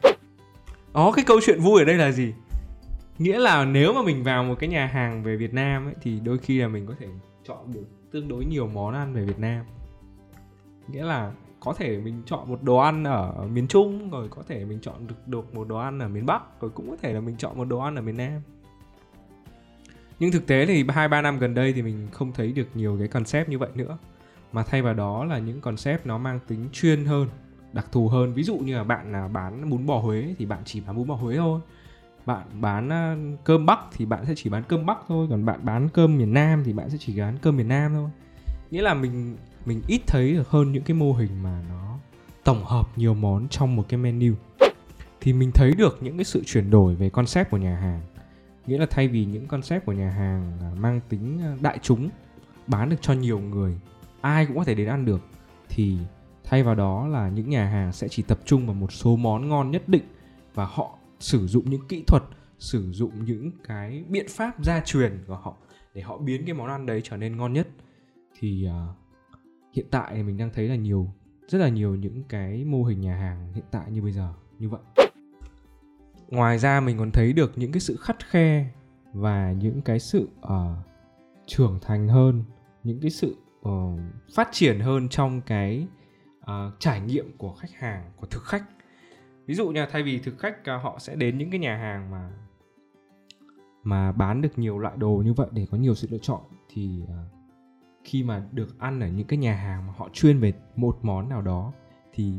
Đó, 0.93 1.11
cái 1.15 1.25
câu 1.25 1.39
chuyện 1.45 1.59
vui 1.59 1.81
ở 1.81 1.85
đây 1.85 1.95
là 1.95 2.11
gì? 2.11 2.33
Nghĩa 3.17 3.39
là 3.39 3.65
nếu 3.65 3.93
mà 3.93 4.01
mình 4.01 4.23
vào 4.23 4.43
một 4.43 4.55
cái 4.59 4.69
nhà 4.69 4.85
hàng 4.85 5.23
về 5.23 5.35
Việt 5.35 5.53
Nam 5.53 5.87
ấy, 5.87 5.95
thì 6.01 6.19
đôi 6.19 6.37
khi 6.37 6.59
là 6.59 6.67
mình 6.67 6.87
có 6.87 6.93
thể 6.99 7.07
chọn 7.47 7.73
được 7.73 7.85
tương 8.13 8.27
đối 8.27 8.45
nhiều 8.45 8.67
món 8.67 8.93
ăn 8.93 9.13
về 9.13 9.25
Việt 9.25 9.39
Nam. 9.39 9.65
Nghĩa 10.87 11.03
là 11.03 11.31
có 11.59 11.73
thể 11.73 11.97
mình 11.97 12.21
chọn 12.25 12.49
một 12.49 12.63
đồ 12.63 12.77
ăn 12.77 13.03
ở 13.03 13.47
miền 13.53 13.67
Trung, 13.67 14.09
rồi 14.09 14.27
có 14.29 14.43
thể 14.47 14.65
mình 14.65 14.79
chọn 14.81 15.07
được 15.07 15.27
được 15.27 15.55
một 15.55 15.67
đồ 15.67 15.77
ăn 15.77 15.99
ở 15.99 16.07
miền 16.07 16.25
Bắc, 16.25 16.61
rồi 16.61 16.71
cũng 16.71 16.89
có 16.89 16.97
thể 17.01 17.13
là 17.13 17.19
mình 17.19 17.35
chọn 17.37 17.57
một 17.57 17.65
đồ 17.65 17.79
ăn 17.79 17.95
ở 17.95 18.01
miền 18.01 18.17
Nam. 18.17 18.41
Nhưng 20.19 20.31
thực 20.31 20.47
tế 20.47 20.65
thì 20.65 20.85
hai 20.89 21.07
ba 21.07 21.21
năm 21.21 21.39
gần 21.39 21.53
đây 21.53 21.73
thì 21.73 21.81
mình 21.81 22.07
không 22.11 22.31
thấy 22.33 22.51
được 22.51 22.67
nhiều 22.73 22.95
cái 22.99 23.07
concept 23.07 23.49
như 23.49 23.59
vậy 23.59 23.69
nữa. 23.75 23.97
Mà 24.51 24.63
thay 24.63 24.81
vào 24.81 24.93
đó 24.93 25.25
là 25.25 25.37
những 25.37 25.61
concept 25.61 26.05
nó 26.05 26.17
mang 26.17 26.39
tính 26.47 26.69
chuyên 26.71 27.05
hơn, 27.05 27.27
đặc 27.73 27.85
thù 27.91 28.07
hơn. 28.07 28.33
Ví 28.33 28.43
dụ 28.43 28.57
như 28.57 28.75
là 28.75 28.83
bạn 28.83 29.11
là 29.11 29.27
bán 29.27 29.69
bún 29.69 29.85
bò 29.85 29.99
Huế 29.99 30.35
thì 30.37 30.45
bạn 30.45 30.61
chỉ 30.65 30.81
bán 30.81 30.95
bún 30.95 31.07
bò 31.07 31.15
Huế 31.15 31.35
thôi 31.35 31.59
bạn 32.25 32.47
bán 32.61 32.89
ờ, 32.89 33.17
cơm 33.43 33.65
Bắc 33.65 33.79
thì 33.91 34.05
bạn 34.05 34.25
sẽ 34.25 34.33
chỉ 34.35 34.49
bán 34.49 34.63
cơm 34.67 34.85
Bắc 34.85 34.97
thôi, 35.07 35.27
còn 35.29 35.45
bạn 35.45 35.59
bán 35.63 35.89
cơm 35.89 36.17
miền 36.17 36.33
Nam 36.33 36.63
thì 36.65 36.73
bạn 36.73 36.89
sẽ 36.89 36.97
chỉ 36.99 37.19
bán 37.19 37.37
cơm 37.41 37.57
miền 37.57 37.67
Nam 37.67 37.93
thôi. 37.93 38.09
Nghĩa 38.71 38.81
là 38.81 38.93
mình 38.93 39.37
mình 39.65 39.81
ít 39.87 40.01
thấy 40.07 40.33
được 40.33 40.49
hơn 40.49 40.71
những 40.71 40.83
cái 40.83 40.95
mô 40.95 41.13
hình 41.13 41.43
mà 41.43 41.63
nó 41.69 41.97
tổng 42.43 42.63
hợp 42.63 42.97
nhiều 42.97 43.13
món 43.13 43.47
trong 43.47 43.75
một 43.75 43.85
cái 43.89 43.97
menu. 43.97 44.33
Thì 45.21 45.33
mình 45.33 45.51
thấy 45.51 45.71
được 45.71 45.97
những 46.01 46.17
cái 46.17 46.25
sự 46.25 46.43
chuyển 46.45 46.69
đổi 46.69 46.95
về 46.95 47.09
concept 47.09 47.49
của 47.49 47.57
nhà 47.57 47.75
hàng. 47.75 48.01
Nghĩa 48.67 48.77
là 48.77 48.85
thay 48.89 49.07
vì 49.07 49.25
những 49.25 49.47
concept 49.47 49.85
của 49.85 49.93
nhà 49.93 50.09
hàng 50.09 50.59
mang 50.81 50.99
tính 51.09 51.39
ờ, 51.43 51.57
đại 51.61 51.79
chúng, 51.81 52.09
bán 52.67 52.89
được 52.89 52.97
cho 53.01 53.13
nhiều 53.13 53.39
người, 53.39 53.79
ai 54.21 54.45
cũng 54.45 54.57
có 54.57 54.63
thể 54.63 54.75
đến 54.75 54.87
ăn 54.87 55.05
được, 55.05 55.21
thì 55.69 55.97
thay 56.43 56.63
vào 56.63 56.75
đó 56.75 57.07
là 57.07 57.29
những 57.29 57.49
nhà 57.49 57.65
hàng 57.65 57.93
sẽ 57.93 58.07
chỉ 58.07 58.23
tập 58.23 58.39
trung 58.45 58.65
vào 58.65 58.73
một 58.73 58.91
số 58.91 59.15
món 59.15 59.49
ngon 59.49 59.71
nhất 59.71 59.83
định 59.87 60.03
và 60.53 60.65
họ 60.65 60.97
sử 61.23 61.47
dụng 61.47 61.69
những 61.69 61.87
kỹ 61.87 62.03
thuật 62.07 62.23
sử 62.59 62.91
dụng 62.91 63.25
những 63.25 63.51
cái 63.63 64.03
biện 64.09 64.25
pháp 64.29 64.63
gia 64.63 64.81
truyền 64.85 65.23
của 65.27 65.35
họ 65.35 65.57
để 65.93 66.01
họ 66.01 66.17
biến 66.17 66.45
cái 66.45 66.53
món 66.53 66.67
ăn 66.67 66.85
đấy 66.85 67.01
trở 67.03 67.17
nên 67.17 67.37
ngon 67.37 67.53
nhất. 67.53 67.67
Thì 68.39 68.67
uh, 68.67 68.97
hiện 69.73 69.85
tại 69.91 70.15
thì 70.15 70.23
mình 70.23 70.37
đang 70.37 70.49
thấy 70.53 70.67
là 70.67 70.75
nhiều 70.75 71.13
rất 71.47 71.59
là 71.59 71.69
nhiều 71.69 71.95
những 71.95 72.23
cái 72.29 72.65
mô 72.65 72.83
hình 72.83 73.01
nhà 73.01 73.15
hàng 73.15 73.53
hiện 73.53 73.65
tại 73.71 73.91
như 73.91 74.01
bây 74.01 74.11
giờ 74.11 74.33
như 74.59 74.69
vậy. 74.69 75.09
Ngoài 76.27 76.59
ra 76.59 76.79
mình 76.79 76.97
còn 76.97 77.11
thấy 77.11 77.33
được 77.33 77.51
những 77.55 77.71
cái 77.71 77.79
sự 77.79 77.95
khắt 77.95 78.29
khe 78.29 78.65
và 79.13 79.51
những 79.51 79.81
cái 79.81 79.99
sự 79.99 80.29
uh, 80.41 80.77
trưởng 81.47 81.79
thành 81.81 82.07
hơn 82.07 82.43
những 82.83 82.99
cái 83.01 83.11
sự 83.11 83.35
uh, 83.69 83.99
phát 84.35 84.49
triển 84.51 84.79
hơn 84.79 85.09
trong 85.09 85.41
cái 85.41 85.87
uh, 86.39 86.79
trải 86.79 87.01
nghiệm 87.01 87.37
của 87.37 87.53
khách 87.53 87.71
hàng 87.71 88.11
của 88.15 88.27
thực 88.27 88.43
khách 88.43 88.63
ví 89.45 89.55
dụ 89.55 89.69
như 89.69 89.85
thay 89.91 90.03
vì 90.03 90.19
thực 90.19 90.39
khách 90.39 90.69
à, 90.69 90.77
họ 90.77 90.99
sẽ 90.99 91.15
đến 91.15 91.37
những 91.37 91.49
cái 91.51 91.59
nhà 91.59 91.77
hàng 91.77 92.11
mà 92.11 92.31
mà 93.83 94.11
bán 94.11 94.41
được 94.41 94.59
nhiều 94.59 94.79
loại 94.79 94.97
đồ 94.97 95.21
như 95.25 95.33
vậy 95.33 95.47
để 95.51 95.67
có 95.71 95.77
nhiều 95.77 95.95
sự 95.95 96.07
lựa 96.11 96.17
chọn 96.17 96.41
thì 96.69 97.01
à, 97.09 97.23
khi 98.03 98.23
mà 98.23 98.43
được 98.51 98.79
ăn 98.79 98.99
ở 98.99 99.07
những 99.07 99.27
cái 99.27 99.39
nhà 99.39 99.55
hàng 99.55 99.87
mà 99.87 99.93
họ 99.97 100.09
chuyên 100.13 100.39
về 100.39 100.53
một 100.75 100.97
món 101.01 101.29
nào 101.29 101.41
đó 101.41 101.73
thì 102.13 102.33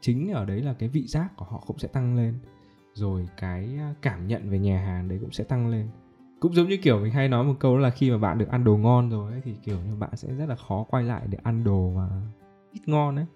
chính 0.00 0.32
ở 0.32 0.44
đấy 0.44 0.62
là 0.62 0.74
cái 0.78 0.88
vị 0.88 1.06
giác 1.06 1.36
của 1.36 1.44
họ 1.44 1.64
cũng 1.66 1.78
sẽ 1.78 1.88
tăng 1.88 2.16
lên 2.16 2.38
rồi 2.94 3.28
cái 3.36 3.76
à, 3.78 3.94
cảm 4.02 4.26
nhận 4.26 4.50
về 4.50 4.58
nhà 4.58 4.80
hàng 4.80 5.08
đấy 5.08 5.18
cũng 5.20 5.32
sẽ 5.32 5.44
tăng 5.44 5.68
lên. 5.68 5.88
Cũng 6.40 6.54
giống 6.54 6.68
như 6.68 6.76
kiểu 6.76 7.00
mình 7.00 7.12
hay 7.12 7.28
nói 7.28 7.44
một 7.44 7.54
câu 7.60 7.76
là 7.76 7.90
khi 7.90 8.10
mà 8.10 8.18
bạn 8.18 8.38
được 8.38 8.48
ăn 8.48 8.64
đồ 8.64 8.76
ngon 8.76 9.10
rồi 9.10 9.32
ấy, 9.32 9.40
thì 9.44 9.54
kiểu 9.62 9.78
như 9.88 9.94
bạn 9.94 10.16
sẽ 10.16 10.34
rất 10.34 10.46
là 10.48 10.56
khó 10.56 10.84
quay 10.90 11.04
lại 11.04 11.22
để 11.28 11.38
ăn 11.42 11.64
đồ 11.64 11.90
mà 11.96 12.08
ít 12.72 12.80
ngon 12.86 13.16
ấy 13.16 13.26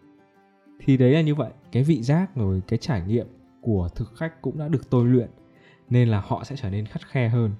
thì 0.85 0.97
đấy 0.97 1.13
là 1.13 1.21
như 1.21 1.35
vậy. 1.35 1.51
Cái 1.73 1.83
vị 1.83 2.03
giác 2.03 2.37
rồi 2.37 2.63
cái 2.69 2.79
trải 2.79 3.03
nghiệm 3.07 3.27
của 3.61 3.89
thực 3.95 4.13
khách 4.17 4.43
cũng 4.43 4.59
đã 4.59 4.69
được 4.69 4.91
tôi 4.91 5.05
luyện 5.05 5.29
nên 5.91 6.09
là 6.09 6.23
họ 6.27 6.45
sẽ 6.45 6.57
trở 6.57 6.71
nên 6.71 6.87
khắt 6.87 7.07
khe 7.07 7.29
hơn 7.29 7.55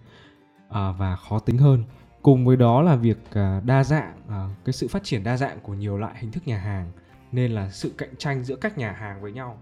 à, 0.69 0.93
và 0.93 1.17
khó 1.17 1.39
tính 1.39 1.59
hơn. 1.59 1.85
Cùng 2.23 2.47
với 2.47 2.57
đó 2.57 2.83
là 2.83 2.97
việc 2.97 3.19
à, 3.33 3.61
đa 3.65 3.85
dạng 3.85 4.15
à, 4.29 4.49
cái 4.65 4.73
sự 4.73 4.89
phát 4.89 5.05
triển 5.05 5.25
đa 5.25 5.37
dạng 5.37 5.61
của 5.61 5.75
nhiều 5.75 5.99
loại 5.99 6.15
hình 6.19 6.33
thức 6.33 6.47
nhà 6.47 6.59
hàng 6.59 6.93
nên 7.33 7.51
là 7.53 7.71
sự 7.71 7.93
cạnh 7.99 8.17
tranh 8.19 8.45
giữa 8.45 8.57
các 8.57 8.79
nhà 8.79 8.93
hàng 8.93 9.23
với 9.23 9.33
nhau 9.33 9.59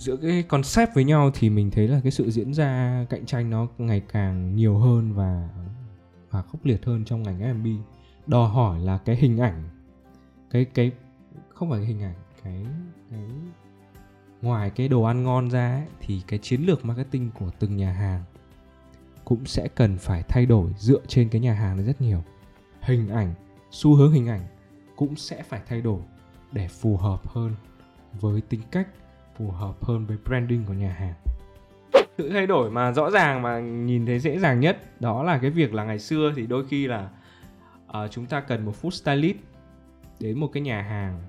giữa 0.00 0.16
cái 0.16 0.42
concept 0.42 0.94
với 0.94 1.04
nhau 1.04 1.30
thì 1.34 1.50
mình 1.50 1.70
thấy 1.70 1.88
là 1.88 2.00
cái 2.02 2.12
sự 2.12 2.30
diễn 2.30 2.54
ra 2.54 3.04
cạnh 3.10 3.26
tranh 3.26 3.50
nó 3.50 3.66
ngày 3.78 4.02
càng 4.12 4.56
nhiều 4.56 4.78
hơn 4.78 5.12
và 5.12 5.48
và 6.30 6.42
khốc 6.42 6.64
liệt 6.64 6.84
hơn 6.84 7.04
trong 7.04 7.22
ngành 7.22 7.40
F&B 7.40 7.66
đòi 8.26 8.48
hỏi 8.48 8.80
là 8.80 8.98
cái 8.98 9.16
hình 9.16 9.38
ảnh 9.38 9.64
cái 10.50 10.64
cái 10.64 10.92
không 11.48 11.70
phải 11.70 11.78
cái 11.78 11.86
hình 11.86 12.02
ảnh 12.02 12.14
cái 12.44 12.66
cái 13.10 13.20
ngoài 14.42 14.70
cái 14.70 14.88
đồ 14.88 15.02
ăn 15.02 15.22
ngon 15.22 15.50
ra 15.50 15.72
ấy, 15.72 15.86
thì 16.00 16.22
cái 16.26 16.38
chiến 16.38 16.60
lược 16.60 16.84
marketing 16.84 17.30
của 17.30 17.50
từng 17.58 17.76
nhà 17.76 17.92
hàng 17.92 18.22
cũng 19.24 19.46
sẽ 19.46 19.68
cần 19.74 19.98
phải 19.98 20.22
thay 20.22 20.46
đổi 20.46 20.70
dựa 20.78 21.00
trên 21.08 21.28
cái 21.28 21.40
nhà 21.40 21.54
hàng 21.54 21.76
này 21.76 21.86
rất 21.86 22.00
nhiều. 22.00 22.22
Hình 22.80 23.08
ảnh 23.08 23.34
xu 23.70 23.94
hướng 23.94 24.12
hình 24.12 24.28
ảnh 24.28 24.46
cũng 24.96 25.16
sẽ 25.16 25.42
phải 25.42 25.60
thay 25.68 25.80
đổi 25.80 26.00
để 26.52 26.68
phù 26.68 26.96
hợp 26.96 27.28
hơn 27.28 27.54
với 28.20 28.40
tính 28.40 28.60
cách 28.70 28.88
phù 29.36 29.50
hợp 29.50 29.84
hơn 29.84 30.06
với 30.06 30.16
branding 30.24 30.64
của 30.64 30.72
nhà 30.72 30.92
hàng. 30.92 31.14
Sự 32.18 32.30
thay 32.30 32.46
đổi 32.46 32.70
mà 32.70 32.92
rõ 32.92 33.10
ràng 33.10 33.42
mà 33.42 33.60
nhìn 33.60 34.06
thấy 34.06 34.18
dễ 34.18 34.38
dàng 34.38 34.60
nhất 34.60 35.00
đó 35.00 35.22
là 35.22 35.38
cái 35.38 35.50
việc 35.50 35.74
là 35.74 35.84
ngày 35.84 35.98
xưa 35.98 36.32
thì 36.36 36.46
đôi 36.46 36.66
khi 36.68 36.86
là 36.86 37.10
uh, 37.88 38.10
chúng 38.10 38.26
ta 38.26 38.40
cần 38.40 38.64
một 38.64 38.72
food 38.82 38.90
stylist 38.90 39.36
đến 40.20 40.40
một 40.40 40.48
cái 40.52 40.62
nhà 40.62 40.82
hàng 40.82 41.22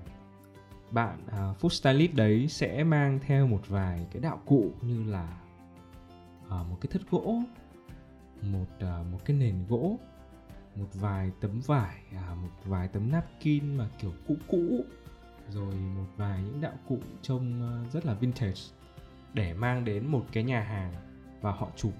bạn 0.92 1.18
uh, 1.26 1.60
food 1.60 1.68
stylist 1.68 2.14
đấy 2.14 2.48
sẽ 2.48 2.84
mang 2.84 3.18
theo 3.26 3.46
một 3.46 3.62
vài 3.68 4.06
cái 4.12 4.22
đạo 4.22 4.40
cụ 4.46 4.70
như 4.82 5.04
là 5.04 5.36
uh, 6.44 6.50
một 6.50 6.78
cái 6.80 6.88
thất 6.92 7.02
gỗ 7.10 7.42
một 8.42 8.66
uh, 8.76 9.06
một 9.12 9.18
cái 9.24 9.36
nền 9.36 9.54
gỗ 9.68 9.98
một 10.76 10.88
vài 10.94 11.30
tấm 11.40 11.60
vải 11.66 11.96
uh, 12.16 12.38
một 12.38 12.50
vài 12.64 12.88
tấm 12.88 13.10
napkin 13.10 13.76
mà 13.76 13.88
kiểu 13.98 14.12
cũ 14.28 14.36
cũ 14.48 14.84
rồi 15.48 15.74
một 15.74 16.06
vài 16.16 16.42
những 16.42 16.60
đạo 16.60 16.74
cụ 16.88 16.98
trông 17.22 17.62
uh, 17.84 17.92
rất 17.92 18.06
là 18.06 18.14
vintage 18.14 18.60
để 19.34 19.54
mang 19.54 19.84
đến 19.84 20.06
một 20.06 20.24
cái 20.32 20.44
nhà 20.44 20.60
hàng 20.60 20.92
và 21.40 21.52
họ 21.52 21.68
chụp 21.76 21.92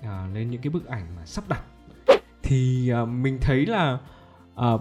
uh, 0.00 0.34
lên 0.34 0.50
những 0.50 0.62
cái 0.62 0.70
bức 0.70 0.86
ảnh 0.86 1.06
mà 1.16 1.26
sắp 1.26 1.44
đặt. 1.48 1.62
Thì 2.42 2.92
uh, 3.02 3.08
mình 3.08 3.38
thấy 3.40 3.66
là 3.66 3.98
uh, 4.74 4.80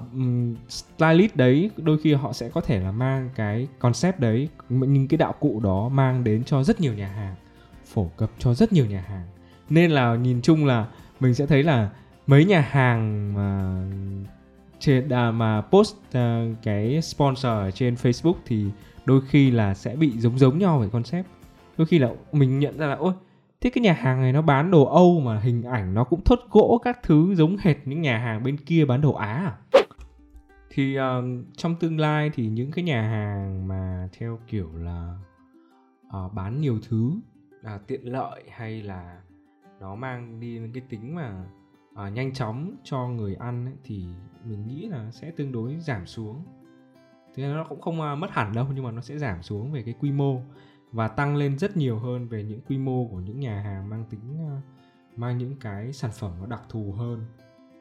stylist 0.69 1.35
đấy 1.35 1.69
đôi 1.77 1.97
khi 1.97 2.13
họ 2.13 2.33
sẽ 2.33 2.49
có 2.49 2.61
thể 2.61 2.79
là 2.79 2.91
mang 2.91 3.29
cái 3.35 3.67
concept 3.79 4.19
đấy 4.19 4.49
những 4.69 5.07
cái 5.07 5.17
đạo 5.17 5.33
cụ 5.39 5.59
đó 5.63 5.89
mang 5.89 6.23
đến 6.23 6.43
cho 6.43 6.63
rất 6.63 6.81
nhiều 6.81 6.93
nhà 6.93 7.07
hàng 7.07 7.35
phổ 7.85 8.11
cập 8.17 8.29
cho 8.39 8.53
rất 8.53 8.73
nhiều 8.73 8.85
nhà 8.85 9.05
hàng. 9.07 9.27
Nên 9.69 9.91
là 9.91 10.15
nhìn 10.15 10.41
chung 10.41 10.65
là 10.65 10.87
mình 11.19 11.33
sẽ 11.33 11.45
thấy 11.45 11.63
là 11.63 11.89
mấy 12.27 12.45
nhà 12.45 12.61
hàng 12.61 13.33
mà 13.33 13.81
trên 14.79 15.09
à, 15.09 15.31
mà 15.31 15.61
post 15.61 15.95
uh, 15.95 16.17
cái 16.63 17.01
sponsor 17.01 17.45
ở 17.45 17.71
trên 17.71 17.95
Facebook 17.95 18.35
thì 18.45 18.65
đôi 19.05 19.21
khi 19.29 19.51
là 19.51 19.73
sẽ 19.73 19.95
bị 19.95 20.11
giống 20.17 20.39
giống 20.39 20.59
nhau 20.59 20.79
về 20.79 20.89
concept. 20.91 21.27
Đôi 21.77 21.87
khi 21.87 21.99
là 21.99 22.09
mình 22.31 22.59
nhận 22.59 22.77
ra 22.77 22.87
là 22.87 22.95
ôi 22.95 23.13
thế 23.67 23.71
cái 23.71 23.81
nhà 23.81 23.93
hàng 23.93 24.21
này 24.21 24.33
nó 24.33 24.41
bán 24.41 24.71
đồ 24.71 24.85
Âu 24.85 25.19
mà 25.19 25.39
hình 25.39 25.63
ảnh 25.63 25.93
nó 25.93 26.03
cũng 26.03 26.21
thốt 26.21 26.39
gỗ 26.51 26.81
các 26.83 26.99
thứ 27.03 27.35
giống 27.35 27.57
hệt 27.59 27.75
những 27.85 28.01
nhà 28.01 28.17
hàng 28.17 28.43
bên 28.43 28.57
kia 28.57 28.85
bán 28.85 29.01
đồ 29.01 29.13
Á 29.13 29.33
à? 29.33 29.57
Thì 30.69 30.97
uh, 30.99 31.03
trong 31.57 31.75
tương 31.75 31.99
lai 31.99 32.31
thì 32.33 32.47
những 32.47 32.71
cái 32.71 32.83
nhà 32.83 33.01
hàng 33.01 33.67
mà 33.67 34.09
theo 34.17 34.39
kiểu 34.47 34.69
là 34.73 35.17
uh, 36.07 36.33
bán 36.33 36.61
nhiều 36.61 36.79
thứ 36.89 37.11
uh, 37.75 37.87
tiện 37.87 38.11
lợi 38.11 38.43
hay 38.51 38.81
là 38.81 39.21
nó 39.79 39.95
mang 39.95 40.39
đi 40.39 40.59
cái 40.73 40.83
tính 40.89 41.15
mà 41.15 41.45
uh, 41.91 42.13
nhanh 42.13 42.33
chóng 42.33 42.75
cho 42.83 43.07
người 43.07 43.35
ăn 43.35 43.65
ấy, 43.65 43.75
thì 43.83 44.05
mình 44.43 44.67
nghĩ 44.67 44.87
là 44.87 45.11
sẽ 45.11 45.31
tương 45.31 45.51
đối 45.51 45.79
giảm 45.79 46.05
xuống. 46.05 46.43
Thế 47.35 47.43
nó 47.47 47.63
cũng 47.69 47.81
không 47.81 47.99
uh, 47.99 48.17
mất 48.17 48.31
hẳn 48.31 48.53
đâu 48.53 48.67
nhưng 48.75 48.83
mà 48.83 48.91
nó 48.91 49.01
sẽ 49.01 49.17
giảm 49.17 49.41
xuống 49.41 49.71
về 49.71 49.83
cái 49.83 49.93
quy 49.99 50.11
mô 50.11 50.41
và 50.91 51.07
tăng 51.07 51.35
lên 51.35 51.57
rất 51.57 51.77
nhiều 51.77 51.99
hơn 51.99 52.27
về 52.27 52.43
những 52.43 52.61
quy 52.61 52.77
mô 52.77 53.07
của 53.07 53.19
những 53.19 53.39
nhà 53.39 53.61
hàng 53.61 53.89
mang 53.89 54.05
tính 54.09 54.37
ờ, 54.49 54.61
mang 55.15 55.37
những 55.37 55.55
cái 55.59 55.93
sản 55.93 56.11
phẩm 56.13 56.31
nó 56.39 56.45
đặc 56.45 56.61
thù 56.69 56.93
hơn 56.97 57.25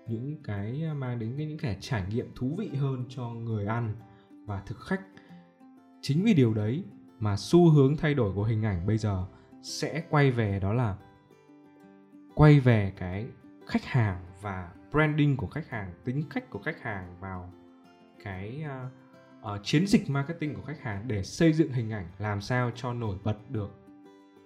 những 0.08 0.42
cái 0.44 0.82
ờ, 0.88 0.94
mang 0.94 1.18
đến 1.18 1.36
những 1.36 1.58
cái 1.58 1.76
trải 1.80 2.04
nghiệm 2.10 2.34
thú 2.34 2.54
vị 2.58 2.68
hơn 2.68 3.04
cho 3.08 3.28
người 3.28 3.66
ăn 3.66 3.94
và 4.46 4.62
thực 4.66 4.80
khách. 4.80 5.00
Chính 6.00 6.24
vì 6.24 6.34
điều 6.34 6.54
đấy 6.54 6.84
mà 7.18 7.36
xu 7.36 7.70
hướng 7.70 7.96
thay 7.96 8.14
đổi 8.14 8.34
của 8.34 8.44
hình 8.44 8.62
ảnh 8.62 8.86
bây 8.86 8.98
giờ 8.98 9.26
sẽ 9.62 10.02
quay 10.10 10.30
về 10.30 10.60
đó 10.60 10.72
là 10.72 10.96
quay 12.34 12.60
về 12.60 12.92
cái 12.96 13.26
khách 13.66 13.84
hàng 13.84 14.24
và 14.42 14.70
branding 14.90 15.36
của 15.36 15.46
khách 15.46 15.68
hàng 15.68 15.92
tính 16.04 16.22
cách 16.30 16.50
của 16.50 16.58
khách 16.58 16.82
hàng 16.82 17.16
vào 17.20 17.52
cái 18.24 18.64
uh, 18.64 18.92
uh, 19.54 19.60
chiến 19.62 19.86
dịch 19.86 20.10
marketing 20.10 20.54
của 20.54 20.62
khách 20.62 20.80
hàng 20.82 21.08
để 21.08 21.22
xây 21.22 21.52
dựng 21.52 21.72
hình 21.72 21.90
ảnh 21.90 22.06
làm 22.18 22.40
sao 22.40 22.70
cho 22.74 22.92
nổi 22.92 23.16
bật 23.24 23.36
được. 23.50 23.70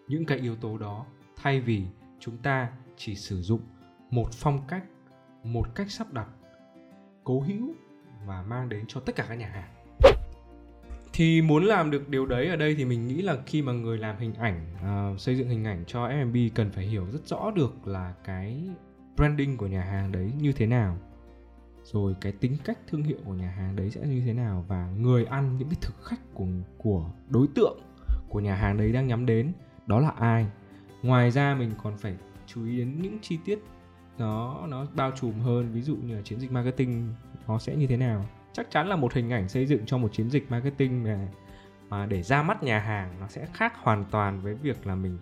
Những 0.09 0.27
cái 0.27 0.39
yếu 0.39 0.57
tố 0.57 0.79
đó 0.79 1.07
thay 1.37 1.61
vì 1.61 1.85
chúng 2.21 2.37
ta 2.37 2.69
chỉ 2.97 3.15
sử 3.15 3.43
dụng 3.43 3.61
một 4.11 4.29
phong 4.33 4.61
cách 4.69 4.85
một 5.45 5.75
cách 5.75 5.91
sắp 5.91 6.13
đặt 6.13 6.27
cố 7.25 7.41
hữu 7.41 7.75
và 8.27 8.43
mang 8.43 8.69
đến 8.69 8.85
cho 8.89 9.01
tất 9.01 9.17
cả 9.17 9.27
các 9.29 9.35
nhà 9.35 9.49
hàng. 9.49 9.71
Thì 11.13 11.43
muốn 11.43 11.65
làm 11.65 11.91
được 11.91 12.09
điều 12.09 12.27
đấy 12.27 12.49
ở 12.49 12.57
đây 12.57 12.75
thì 12.75 12.85
mình 12.85 13.07
nghĩ 13.07 13.23
là 13.23 13.37
khi 13.47 13.63
mà 13.63 13.73
người 13.73 13.99
làm 13.99 14.19
hình 14.19 14.35
ảnh 14.35 14.67
uh, 15.15 15.21
xây 15.21 15.37
dựng 15.37 15.49
hình 15.49 15.65
ảnh 15.65 15.85
cho 15.87 16.09
F&B 16.09 16.37
cần 16.55 16.71
phải 16.71 16.85
hiểu 16.85 17.07
rất 17.13 17.27
rõ 17.27 17.51
được 17.51 17.87
là 17.87 18.15
cái 18.25 18.69
branding 19.17 19.57
của 19.57 19.67
nhà 19.67 19.83
hàng 19.83 20.13
đấy 20.13 20.33
như 20.41 20.53
thế 20.53 20.67
nào 20.67 20.99
rồi 21.85 22.15
cái 22.21 22.33
tính 22.33 22.57
cách 22.65 22.79
thương 22.87 23.03
hiệu 23.03 23.19
của 23.25 23.35
nhà 23.35 23.51
hàng 23.51 23.77
đấy 23.77 23.91
sẽ 23.91 24.01
như 24.01 24.23
thế 24.27 24.33
nào 24.33 24.65
và 24.69 24.91
người 24.91 25.25
ăn, 25.25 25.59
những 25.59 25.69
cái 25.69 25.79
thực 25.81 26.05
khách 26.05 26.21
của 26.35 26.47
của 26.79 27.11
đối 27.29 27.47
tượng 27.55 27.79
của 28.29 28.41
nhà 28.41 28.55
hàng 28.55 28.77
đấy 28.77 28.93
đang 28.93 29.07
nhắm 29.07 29.27
đến, 29.27 29.53
đó 29.87 30.01
là 30.01 30.11
ai? 30.11 30.47
Ngoài 31.03 31.31
ra 31.31 31.55
mình 31.55 31.71
còn 31.83 31.97
phải 31.97 32.17
chú 32.47 32.65
ý 32.65 32.79
đến 32.79 33.03
những 33.03 33.19
chi 33.23 33.39
tiết 33.45 33.59
nó 34.19 34.67
nó 34.67 34.87
bao 34.95 35.11
trùm 35.11 35.41
hơn, 35.41 35.73
ví 35.73 35.83
dụ 35.83 35.97
như 35.97 36.17
là 36.17 36.23
chiến 36.23 36.41
dịch 36.41 36.53
marketing 36.53 37.15
nó 37.49 37.59
sẽ 37.59 37.77
như 37.77 37.87
thế 37.87 37.97
nào. 37.97 38.25
Chắc 38.53 38.71
chắn 38.71 38.89
là 38.89 38.97
một 38.97 39.15
hình 39.15 39.31
ảnh 39.31 39.49
xây 39.49 39.67
dựng 39.67 39.87
cho 39.87 39.99
một 39.99 40.13
chiến 40.13 40.31
dịch 40.31 40.51
marketing 40.51 41.05
mà 41.05 41.29
mà 41.89 42.07
để 42.07 42.23
ra 42.23 42.43
mắt 42.43 42.63
nhà 42.63 42.79
hàng 42.79 43.21
nó 43.21 43.29
sẽ 43.29 43.47
khác 43.53 43.73
hoàn 43.77 44.05
toàn 44.11 44.41
với 44.41 44.55
việc 44.55 44.87
là 44.87 44.95
mình 44.95 45.19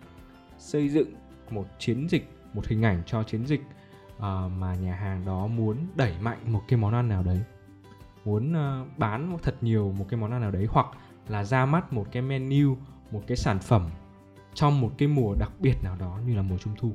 xây 0.58 0.88
dựng 0.88 1.08
một 1.50 1.66
chiến 1.78 2.08
dịch, 2.08 2.28
một 2.54 2.66
hình 2.66 2.82
ảnh 2.82 3.02
cho 3.06 3.22
chiến 3.22 3.46
dịch 3.46 3.60
uh, 4.18 4.52
mà 4.58 4.75
nhà 4.75 4.94
hàng 4.94 5.25
đó 5.25 5.46
muốn 5.46 5.76
đẩy 5.96 6.14
mạnh 6.20 6.38
một 6.52 6.62
cái 6.68 6.78
món 6.78 6.94
ăn 6.94 7.08
nào 7.08 7.22
đấy. 7.22 7.40
Muốn 8.25 8.52
uh, 8.52 8.98
bán 8.98 9.38
thật 9.42 9.54
nhiều 9.60 9.94
một 9.98 10.06
cái 10.08 10.20
món 10.20 10.30
ăn 10.30 10.40
nào 10.40 10.50
đấy 10.50 10.66
hoặc 10.70 10.87
là 11.28 11.44
ra 11.44 11.66
mắt 11.66 11.92
một 11.92 12.06
cái 12.12 12.22
menu 12.22 12.76
một 13.10 13.22
cái 13.26 13.37
sản 13.37 13.58
phẩm 13.58 13.90
trong 14.54 14.80
một 14.80 14.90
cái 14.98 15.08
mùa 15.08 15.34
đặc 15.38 15.52
biệt 15.58 15.75
nào 15.82 15.96
đó 16.00 16.18
như 16.26 16.37
là 16.37 16.42
mùa 16.42 16.58
trung 16.58 16.75
thu. 16.78 16.92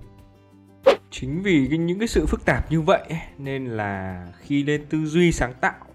Chính 1.12 1.42
vì 1.42 1.68
cái, 1.70 1.77
những 1.77 2.00
cái 2.00 2.08
sự 2.08 2.25
phức 2.25 2.46
tạp 2.46 2.72
như 2.72 2.82
vậy 2.82 3.03
nên 3.38 3.65
là 3.65 4.27
khi 4.39 4.63
lên 4.63 4.86
tư 4.89 5.06
duy 5.06 5.32
sáng 5.32 5.53
tạo 5.62 5.86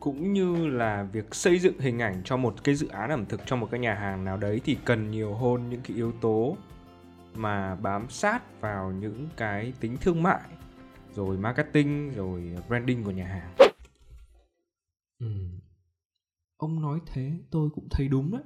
cũng 0.00 0.32
như 0.32 0.66
là 0.66 1.02
việc 1.02 1.34
xây 1.34 1.58
dựng 1.58 1.78
hình 1.78 2.02
ảnh 2.02 2.22
cho 2.24 2.36
một 2.36 2.54
cái 2.64 2.74
dự 2.74 2.88
án 2.88 3.10
ẩm 3.10 3.26
thực 3.26 3.46
trong 3.46 3.60
một 3.60 3.68
cái 3.70 3.80
nhà 3.80 3.94
hàng 3.94 4.24
nào 4.24 4.36
đấy 4.36 4.60
thì 4.64 4.76
cần 4.84 5.10
nhiều 5.10 5.34
hơn 5.34 5.70
những 5.70 5.80
cái 5.80 5.96
yếu 5.96 6.12
tố 6.12 6.56
mà 7.34 7.74
bám 7.74 8.10
sát 8.10 8.60
vào 8.60 8.92
những 8.92 9.28
cái 9.36 9.72
tính 9.80 9.96
thương 10.00 10.22
mại 10.22 10.42
rồi 11.14 11.36
marketing 11.36 12.12
rồi 12.14 12.54
branding 12.68 13.04
của 13.04 13.10
nhà 13.10 13.26
hàng. 13.26 13.70
Ừ. 15.18 15.26
ông 16.56 16.82
nói 16.82 17.00
thế 17.06 17.32
tôi 17.50 17.70
cũng 17.74 17.88
thấy 17.90 18.08
đúng 18.08 18.30
đấy. 18.30 18.42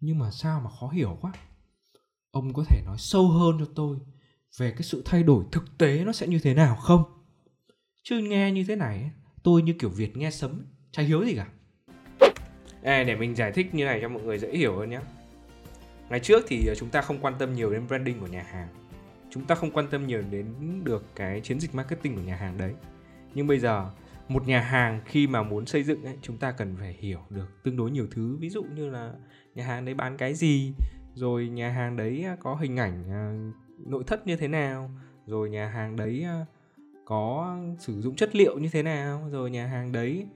Nhưng 0.00 0.18
mà 0.18 0.30
sao 0.30 0.60
mà 0.60 0.70
khó 0.80 0.88
hiểu 0.88 1.18
quá. 1.20 1.32
Ông 2.30 2.52
có 2.52 2.64
thể 2.64 2.82
nói 2.86 2.96
sâu 2.98 3.28
hơn 3.28 3.56
cho 3.58 3.66
tôi 3.74 3.98
về 4.58 4.70
cái 4.70 4.82
sự 4.82 5.02
thay 5.04 5.22
đổi 5.22 5.44
thực 5.52 5.78
tế 5.78 6.04
nó 6.04 6.12
sẽ 6.12 6.26
như 6.26 6.38
thế 6.38 6.54
nào 6.54 6.76
không? 6.76 7.02
Chứ 8.02 8.18
nghe 8.18 8.52
như 8.52 8.64
thế 8.68 8.76
này 8.76 9.10
tôi 9.42 9.62
như 9.62 9.74
kiểu 9.78 9.90
việt 9.90 10.16
nghe 10.16 10.30
sấm 10.30 10.66
chả 10.92 11.02
hiếu 11.02 11.24
gì 11.24 11.34
cả. 11.36 11.48
À, 12.82 13.04
để 13.04 13.16
mình 13.16 13.36
giải 13.36 13.52
thích 13.52 13.74
như 13.74 13.84
này 13.84 13.98
cho 14.02 14.08
mọi 14.08 14.22
người 14.22 14.38
dễ 14.38 14.56
hiểu 14.56 14.76
hơn 14.76 14.90
nhé 14.90 15.00
ngày 16.10 16.20
trước 16.20 16.44
thì 16.48 16.66
ờ, 16.66 16.74
chúng 16.74 16.88
ta 16.88 17.00
không 17.00 17.18
quan 17.20 17.34
tâm 17.38 17.54
nhiều 17.54 17.70
đến 17.70 17.86
branding 17.86 18.20
của 18.20 18.26
nhà 18.26 18.42
hàng. 18.42 18.68
Chúng 19.30 19.44
ta 19.44 19.54
không 19.54 19.70
quan 19.70 19.86
tâm 19.90 20.06
nhiều 20.06 20.22
đến 20.30 20.46
được 20.84 21.04
cái 21.14 21.40
chiến 21.40 21.60
dịch 21.60 21.74
marketing 21.74 22.16
của 22.16 22.22
nhà 22.22 22.36
hàng 22.36 22.58
đấy. 22.58 22.74
Nhưng 23.34 23.46
bây 23.46 23.58
giờ 23.58 23.90
một 24.28 24.46
nhà 24.48 24.60
hàng 24.60 25.00
khi 25.04 25.26
mà 25.26 25.42
muốn 25.42 25.66
xây 25.66 25.82
dựng 25.82 26.04
ấy, 26.04 26.16
chúng 26.22 26.38
ta 26.38 26.52
cần 26.52 26.76
phải 26.78 26.96
hiểu 27.00 27.20
được 27.30 27.62
tương 27.62 27.76
đối 27.76 27.90
nhiều 27.90 28.06
thứ. 28.10 28.36
Ví 28.40 28.50
dụ 28.50 28.62
như 28.62 28.90
là 28.90 29.12
nhà 29.54 29.64
hàng 29.66 29.84
đấy 29.84 29.94
bán 29.94 30.16
cái 30.16 30.34
gì 30.34 30.72
rồi 31.14 31.48
nhà 31.48 31.70
hàng 31.70 31.96
đấy 31.96 32.24
ờ, 32.26 32.36
có 32.40 32.54
hình 32.54 32.76
ảnh 32.76 33.04
ờ, 33.10 33.32
nội 33.86 34.04
thất 34.06 34.26
như 34.26 34.36
thế 34.36 34.48
nào 34.48 34.90
rồi 35.26 35.50
nhà 35.50 35.68
hàng 35.68 35.96
đấy 35.96 36.26
có 37.04 37.56
sử 37.78 38.00
dụng 38.00 38.16
chất 38.16 38.36
liệu 38.36 38.58
như 38.58 38.68
thế 38.72 38.82
nào 38.82 39.28
rồi 39.30 39.50
nhà 39.50 39.66
hàng 39.66 39.92
đấy 39.92 40.26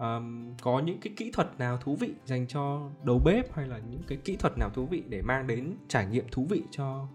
um, 0.00 0.54
có 0.62 0.80
những 0.80 0.98
cái 1.00 1.12
kỹ 1.16 1.30
thuật 1.30 1.58
nào 1.58 1.76
thú 1.76 1.96
vị 1.96 2.10
dành 2.24 2.46
cho 2.46 2.90
đầu 3.04 3.20
bếp 3.24 3.54
hay 3.54 3.66
là 3.66 3.78
những 3.90 4.02
cái 4.08 4.18
kỹ 4.24 4.36
thuật 4.36 4.58
nào 4.58 4.70
thú 4.74 4.86
vị 4.86 5.02
để 5.08 5.22
mang 5.22 5.46
đến 5.46 5.74
trải 5.88 6.06
nghiệm 6.06 6.24
thú 6.30 6.46
vị 6.50 6.62
cho 6.70 7.08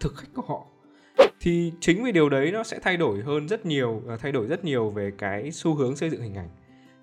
thực 0.00 0.16
khách 0.16 0.28
của 0.34 0.42
họ? 0.42 0.66
Thì 1.40 1.72
chính 1.80 2.04
vì 2.04 2.12
điều 2.12 2.28
đấy 2.28 2.52
nó 2.52 2.64
sẽ 2.64 2.78
thay 2.82 2.96
đổi 2.96 3.22
hơn 3.22 3.48
rất 3.48 3.66
nhiều 3.66 4.02
ờ, 4.06 4.16
thay 4.16 4.32
đổi 4.32 4.46
rất 4.46 4.64
nhiều 4.64 4.90
về 4.90 5.12
cái 5.18 5.52
xu 5.52 5.74
hướng 5.74 5.96
xây 5.96 6.10
dựng 6.10 6.22
hình 6.22 6.34
ảnh. 6.34 6.48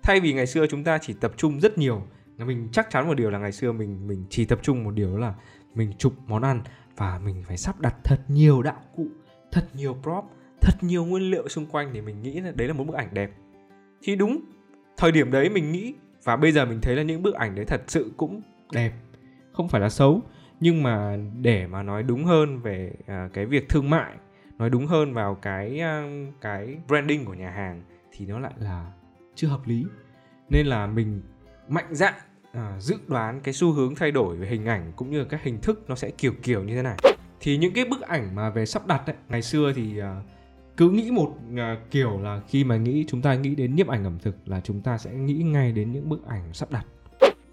Thay 0.02 0.20
vì 0.20 0.32
ngày 0.32 0.46
xưa 0.46 0.66
chúng 0.66 0.84
ta 0.84 0.98
chỉ 0.98 1.14
tập 1.20 1.32
trung 1.36 1.60
rất 1.60 1.78
nhiều 1.78 2.02
mình 2.44 2.68
chắc 2.72 2.90
chắn 2.90 3.08
một 3.08 3.14
điều 3.14 3.30
là 3.30 3.38
ngày 3.38 3.52
xưa 3.52 3.72
mình 3.72 4.06
mình 4.06 4.24
chỉ 4.30 4.44
tập 4.44 4.58
trung 4.62 4.84
một 4.84 4.90
điều 4.90 5.16
là 5.16 5.34
mình 5.74 5.92
chụp 5.98 6.14
món 6.26 6.42
ăn 6.42 6.62
và 6.96 7.20
mình 7.24 7.42
phải 7.46 7.56
sắp 7.56 7.80
đặt 7.80 7.94
thật 8.04 8.20
nhiều 8.28 8.62
đạo 8.62 8.82
cụ 8.96 9.06
thật 9.52 9.68
nhiều 9.74 9.96
prop 10.02 10.24
thật 10.60 10.74
nhiều 10.80 11.04
nguyên 11.04 11.30
liệu 11.30 11.48
xung 11.48 11.66
quanh 11.66 11.90
thì 11.94 12.00
mình 12.00 12.22
nghĩ 12.22 12.40
là 12.40 12.52
đấy 12.54 12.68
là 12.68 12.74
một 12.74 12.84
bức 12.84 12.96
ảnh 12.96 13.08
đẹp. 13.12 13.30
Thì 14.02 14.16
đúng 14.16 14.40
thời 14.98 15.12
điểm 15.12 15.30
đấy 15.30 15.48
mình 15.48 15.72
nghĩ 15.72 15.94
và 16.24 16.36
bây 16.36 16.52
giờ 16.52 16.64
mình 16.64 16.80
thấy 16.80 16.96
là 16.96 17.02
những 17.02 17.22
bức 17.22 17.34
ảnh 17.34 17.54
đấy 17.54 17.64
thật 17.64 17.82
sự 17.86 18.12
cũng 18.16 18.42
đẹp. 18.72 18.92
Không 19.52 19.68
phải 19.68 19.80
là 19.80 19.88
xấu 19.88 20.22
nhưng 20.60 20.82
mà 20.82 21.16
để 21.40 21.66
mà 21.66 21.82
nói 21.82 22.02
đúng 22.02 22.24
hơn 22.24 22.58
về 22.58 22.92
uh, 23.02 23.32
cái 23.32 23.46
việc 23.46 23.68
thương 23.68 23.90
mại 23.90 24.12
nói 24.58 24.70
đúng 24.70 24.86
hơn 24.86 25.14
vào 25.14 25.34
cái 25.34 25.80
à, 25.80 26.08
cái 26.40 26.76
branding 26.88 27.24
của 27.24 27.34
nhà 27.34 27.50
hàng 27.50 27.82
thì 28.12 28.26
nó 28.26 28.38
lại 28.38 28.52
là 28.58 28.92
chưa 29.34 29.48
hợp 29.48 29.60
lý. 29.66 29.84
Nên 30.48 30.66
là 30.66 30.86
mình 30.86 31.22
mạnh 31.68 31.86
dạn 31.90 32.14
uh, 32.50 32.82
dự 32.82 32.96
đoán 33.06 33.40
cái 33.40 33.54
xu 33.54 33.72
hướng 33.72 33.94
thay 33.94 34.10
đổi 34.10 34.36
về 34.36 34.48
hình 34.48 34.66
ảnh 34.66 34.92
cũng 34.96 35.10
như 35.10 35.18
là 35.18 35.26
các 35.28 35.42
hình 35.42 35.60
thức 35.60 35.84
nó 35.88 35.94
sẽ 35.94 36.10
kiểu 36.10 36.32
kiểu 36.42 36.64
như 36.64 36.76
thế 36.76 36.82
này. 36.82 36.96
Thì 37.40 37.56
những 37.56 37.72
cái 37.74 37.84
bức 37.84 38.00
ảnh 38.00 38.34
mà 38.34 38.50
về 38.50 38.66
sắp 38.66 38.86
đặt 38.86 39.06
ấy, 39.06 39.16
ngày 39.28 39.42
xưa 39.42 39.72
thì 39.72 40.00
uh, 40.00 40.06
cứ 40.78 40.90
nghĩ 40.90 41.10
một 41.10 41.34
à, 41.56 41.78
kiểu 41.90 42.20
là 42.20 42.40
khi 42.48 42.64
mà 42.64 42.76
nghĩ 42.76 43.04
chúng 43.08 43.22
ta 43.22 43.34
nghĩ 43.34 43.54
đến 43.54 43.74
nhiếp 43.74 43.88
ảnh 43.88 44.04
ẩm 44.04 44.18
thực 44.22 44.48
là 44.48 44.60
chúng 44.60 44.80
ta 44.80 44.98
sẽ 44.98 45.14
nghĩ 45.14 45.34
ngay 45.34 45.72
đến 45.72 45.92
những 45.92 46.08
bức 46.08 46.26
ảnh 46.26 46.52
sắp 46.52 46.70
đặt. 46.70 46.86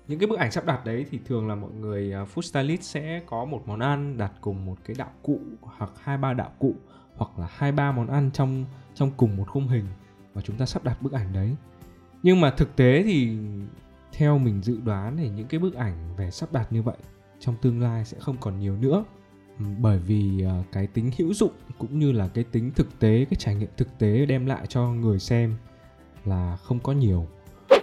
Những 0.08 0.20
cái 0.20 0.28
bức 0.28 0.40
ảnh 0.40 0.52
sắp 0.52 0.66
đặt 0.66 0.86
đấy 0.86 1.06
thì 1.12 1.20
thường 1.26 1.48
là 1.48 1.56
mọi 1.56 1.72
người 1.72 2.14
uh, 2.22 2.30
food 2.36 2.42
stylist 2.42 2.82
sẽ 2.82 3.22
có 3.26 3.46
một 3.46 3.64
món 3.66 3.80
ăn 3.80 4.18
đặt 4.18 4.32
cùng 4.42 4.66
một 4.66 4.76
cái 4.86 4.96
đạo 5.00 5.12
cụ 5.22 5.40
hoặc 5.62 5.92
hai 6.02 6.18
ba 6.18 6.34
đạo 6.34 6.52
cụ 6.60 6.76
hoặc 7.16 7.40
là 7.40 7.48
hai 7.52 7.72
ba 7.72 7.92
món 7.92 8.08
ăn 8.08 8.32
trong 8.34 8.66
trong 8.94 9.12
cùng 9.18 9.38
một 9.38 9.48
khung 9.48 9.68
hình 9.68 9.86
và 10.34 10.42
chúng 10.42 10.58
ta 10.58 10.66
sắp 10.66 10.84
đặt 10.84 11.02
bức 11.02 11.14
ảnh 11.14 11.34
đấy. 11.34 11.56
Nhưng 12.24 12.42
mà 12.42 12.52
thực 12.52 12.76
tế 12.76 13.04
thì 13.04 13.38
theo 14.12 14.38
mình 14.38 14.62
dự 14.64 14.80
đoán 14.86 15.18
thì 15.18 15.30
những 15.30 15.48
cái 15.48 15.60
bức 15.60 15.74
ảnh 15.74 16.16
về 16.18 16.32
sắp 16.32 16.52
đặt 16.54 16.74
như 16.74 16.82
vậy 16.82 16.98
trong 17.40 17.56
tương 17.62 17.82
lai 17.82 18.06
sẽ 18.06 18.20
không 18.20 18.38
còn 18.40 18.60
nhiều 18.60 18.78
nữa 18.78 19.04
bởi 19.60 20.00
vì 20.00 20.44
à, 20.44 20.64
cái 20.72 20.88
tính 20.88 21.12
hữu 21.18 21.34
dụng 21.34 21.52
cũng 21.78 22.00
như 22.00 22.12
là 22.12 22.28
cái 22.28 22.44
tính 22.44 22.72
thực 22.76 23.00
tế 23.00 23.26
cái 23.30 23.36
trải 23.40 23.56
nghiệm 23.56 23.70
thực 23.78 23.98
tế 23.98 24.26
đem 24.26 24.46
lại 24.46 24.68
cho 24.68 24.90
người 24.90 25.20
xem 25.20 25.56
là 26.26 26.56
không 26.56 26.80
có 26.80 26.92
nhiều. 26.92 27.28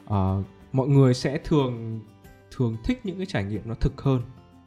À, 0.06 0.36
mọi 0.72 0.88
người 0.88 1.14
sẽ 1.14 1.38
thường 1.44 2.00
thường 2.50 2.76
thích 2.84 3.00
những 3.04 3.16
cái 3.16 3.26
trải 3.26 3.44
nghiệm 3.44 3.62
nó 3.64 3.74
thực 3.74 4.02
hơn. 4.02 4.22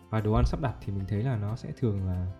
Và 0.09 0.21
đồ 0.21 0.33
ăn 0.33 0.45
sắp 0.45 0.61
đặt 0.61 0.75
thì 0.81 0.93
mình 0.93 1.05
thấy 1.07 1.23
là 1.23 1.37
nó 1.37 1.55
sẽ 1.55 1.71
thường 1.79 2.07
là 2.07 2.31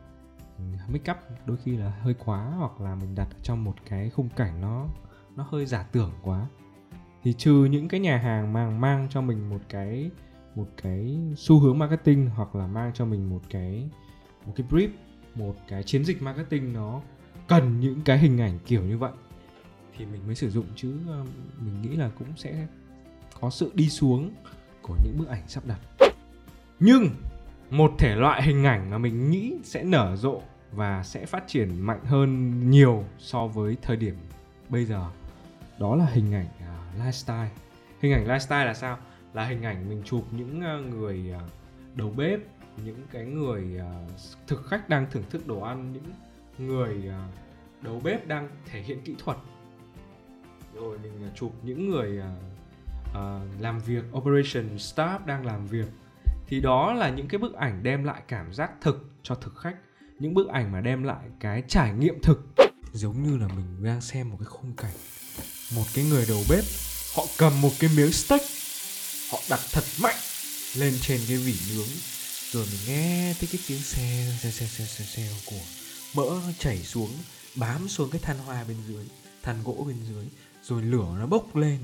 ừ, 0.57 0.63
make 0.87 1.11
up 1.11 1.17
đôi 1.45 1.57
khi 1.57 1.77
là 1.77 1.89
hơi 2.01 2.15
quá 2.25 2.53
hoặc 2.57 2.81
là 2.81 2.95
mình 2.95 3.15
đặt 3.15 3.27
trong 3.43 3.63
một 3.63 3.75
cái 3.89 4.09
khung 4.09 4.29
cảnh 4.29 4.61
nó 4.61 4.87
nó 5.35 5.45
hơi 5.49 5.65
giả 5.65 5.83
tưởng 5.83 6.11
quá. 6.23 6.47
Thì 7.23 7.33
trừ 7.33 7.67
những 7.71 7.87
cái 7.87 7.99
nhà 7.99 8.17
hàng 8.17 8.53
mang 8.53 8.81
mang 8.81 9.07
cho 9.09 9.21
mình 9.21 9.49
một 9.49 9.61
cái 9.69 10.11
một 10.55 10.67
cái 10.81 11.19
xu 11.35 11.59
hướng 11.59 11.79
marketing 11.79 12.29
hoặc 12.29 12.55
là 12.55 12.67
mang 12.67 12.91
cho 12.93 13.05
mình 13.05 13.29
một 13.29 13.41
cái 13.49 13.89
một 14.45 14.53
cái 14.55 14.67
brief 14.69 14.89
một 15.35 15.55
cái 15.67 15.83
chiến 15.83 16.05
dịch 16.05 16.21
marketing 16.21 16.73
nó 16.73 17.01
cần 17.47 17.79
những 17.79 18.01
cái 18.05 18.17
hình 18.17 18.41
ảnh 18.41 18.59
kiểu 18.65 18.83
như 18.83 18.97
vậy. 18.97 19.11
Thì 19.97 20.05
mình 20.05 20.21
mới 20.25 20.35
sử 20.35 20.49
dụng 20.49 20.65
chứ 20.75 20.97
ờ, 21.07 21.25
mình 21.59 21.81
nghĩ 21.81 21.95
là 21.95 22.09
cũng 22.19 22.27
sẽ 22.37 22.67
có 23.41 23.49
sự 23.49 23.71
đi 23.73 23.89
xuống 23.89 24.31
của 24.81 24.95
những 25.03 25.17
bức 25.17 25.27
ảnh 25.27 25.43
sắp 25.47 25.63
đặt. 25.65 25.79
Nhưng 26.79 27.09
một 27.69 27.91
thể 27.97 28.15
loại 28.15 28.43
hình 28.43 28.63
ảnh 28.63 28.89
mà 28.89 28.97
mình 28.97 29.31
nghĩ 29.31 29.53
sẽ 29.63 29.83
nở 29.83 30.15
rộ 30.15 30.41
và 30.71 31.03
sẽ 31.03 31.25
phát 31.25 31.43
triển 31.47 31.79
mạnh 31.79 32.05
hơn 32.05 32.59
nhiều 32.69 33.03
so 33.17 33.47
với 33.47 33.77
thời 33.81 33.97
điểm 33.97 34.15
bây 34.69 34.85
giờ 34.85 35.05
đó 35.79 35.95
là 35.95 36.05
hình 36.05 36.33
ảnh 36.33 36.45
uh, 36.45 37.01
lifestyle. 37.01 37.47
Hình 38.01 38.13
ảnh 38.13 38.27
lifestyle 38.27 38.65
là 38.65 38.73
sao? 38.73 38.97
Là 39.33 39.45
hình 39.45 39.63
ảnh 39.63 39.89
mình 39.89 40.01
chụp 40.05 40.25
những 40.31 40.59
uh, 40.59 40.95
người 40.95 41.33
uh, 41.35 41.41
đầu 41.95 42.13
bếp 42.17 42.39
những 42.83 43.01
cái 43.11 43.25
người 43.25 43.63
uh, 43.77 44.11
thực 44.47 44.65
khách 44.65 44.89
đang 44.89 45.11
thưởng 45.11 45.23
thức 45.29 45.47
đồ 45.47 45.61
ăn 45.61 45.93
những 45.93 46.13
người 46.57 46.95
uh, 47.07 47.35
đầu 47.81 48.01
bếp 48.03 48.27
đang 48.27 48.49
thể 48.65 48.81
hiện 48.81 49.01
kỹ 49.01 49.15
thuật. 49.17 49.37
Rồi 50.73 50.97
mình 50.97 51.27
uh, 51.27 51.35
chụp 51.35 51.53
những 51.63 51.89
người 51.89 52.19
uh, 52.19 52.25
uh, 53.09 53.61
làm 53.61 53.79
việc 53.79 54.03
operation 54.13 54.77
staff 54.77 55.25
đang 55.25 55.45
làm 55.45 55.67
việc. 55.67 55.87
Thì 56.47 56.59
đó 56.59 56.93
là 56.93 57.09
những 57.09 57.27
cái 57.27 57.39
bức 57.39 57.53
ảnh 57.53 57.83
đem 57.83 58.03
lại 58.03 58.21
cảm 58.27 58.53
giác 58.53 58.71
thực 58.81 59.09
cho 59.23 59.35
thực 59.35 59.57
khách. 59.57 59.75
Những 60.19 60.33
bức 60.33 60.47
ảnh 60.47 60.71
mà 60.71 60.81
đem 60.81 61.03
lại 61.03 61.25
cái 61.39 61.63
trải 61.67 61.93
nghiệm 61.93 62.21
thực. 62.21 62.45
Giống 62.93 63.23
như 63.23 63.37
là 63.37 63.47
mình 63.47 63.83
đang 63.83 64.01
xem 64.01 64.29
một 64.29 64.37
cái 64.39 64.45
khung 64.45 64.73
cảnh. 64.77 64.93
Một 65.75 65.85
cái 65.95 66.05
người 66.05 66.25
đầu 66.29 66.43
bếp 66.49 66.63
họ 67.15 67.23
cầm 67.37 67.61
một 67.61 67.71
cái 67.79 67.89
miếng 67.97 68.11
steak. 68.11 68.41
Họ 69.31 69.37
đặt 69.49 69.59
thật 69.71 69.83
mạnh 70.01 70.15
lên 70.77 70.93
trên 71.01 71.21
cái 71.27 71.37
vỉ 71.37 71.53
nướng 71.75 72.14
rồi 72.55 72.65
mình 72.71 72.79
nghe 72.87 73.33
thấy 73.39 73.49
cái 73.51 73.61
tiếng 73.67 73.79
xe 73.79 74.31
xe 74.39 74.51
xe 74.51 74.65
xe 74.65 74.85
xe, 74.85 75.05
xe 75.05 75.29
của 75.45 75.65
mỡ 76.15 76.39
chảy 76.59 76.77
xuống 76.77 77.09
bám 77.55 77.87
xuống 77.87 78.09
cái 78.09 78.21
than 78.21 78.37
hoa 78.37 78.63
bên 78.63 78.77
dưới 78.87 79.05
than 79.43 79.63
gỗ 79.63 79.83
bên 79.87 79.95
dưới. 80.09 80.25
Rồi 80.63 80.81
lửa 80.81 81.15
nó 81.19 81.27
bốc 81.27 81.55
lên. 81.55 81.79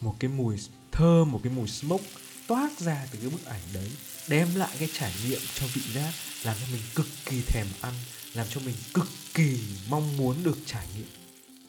Một 0.00 0.14
cái 0.20 0.30
mùi 0.30 0.56
thơm 0.92 1.32
một 1.32 1.40
cái 1.44 1.52
mùi 1.52 1.68
smoke 1.68 2.04
toát 2.48 2.78
ra 2.78 3.06
từ 3.12 3.18
cái 3.18 3.30
bức 3.30 3.44
ảnh 3.44 3.60
đấy. 3.74 3.90
Đem 4.28 4.48
lại 4.54 4.76
cái 4.78 4.88
trải 4.92 5.12
nghiệm 5.26 5.40
cho 5.54 5.66
vị 5.74 5.82
giác 5.94 6.12
làm 6.44 6.56
cho 6.60 6.66
mình 6.72 6.82
cực 6.94 7.06
kỳ 7.24 7.42
thèm 7.46 7.66
ăn 7.80 7.94
làm 8.34 8.46
cho 8.50 8.60
mình 8.64 8.74
cực 8.94 9.08
kỳ 9.34 9.60
mong 9.88 10.16
muốn 10.16 10.36
được 10.44 10.58
trải 10.66 10.86
nghiệm. 10.96 11.06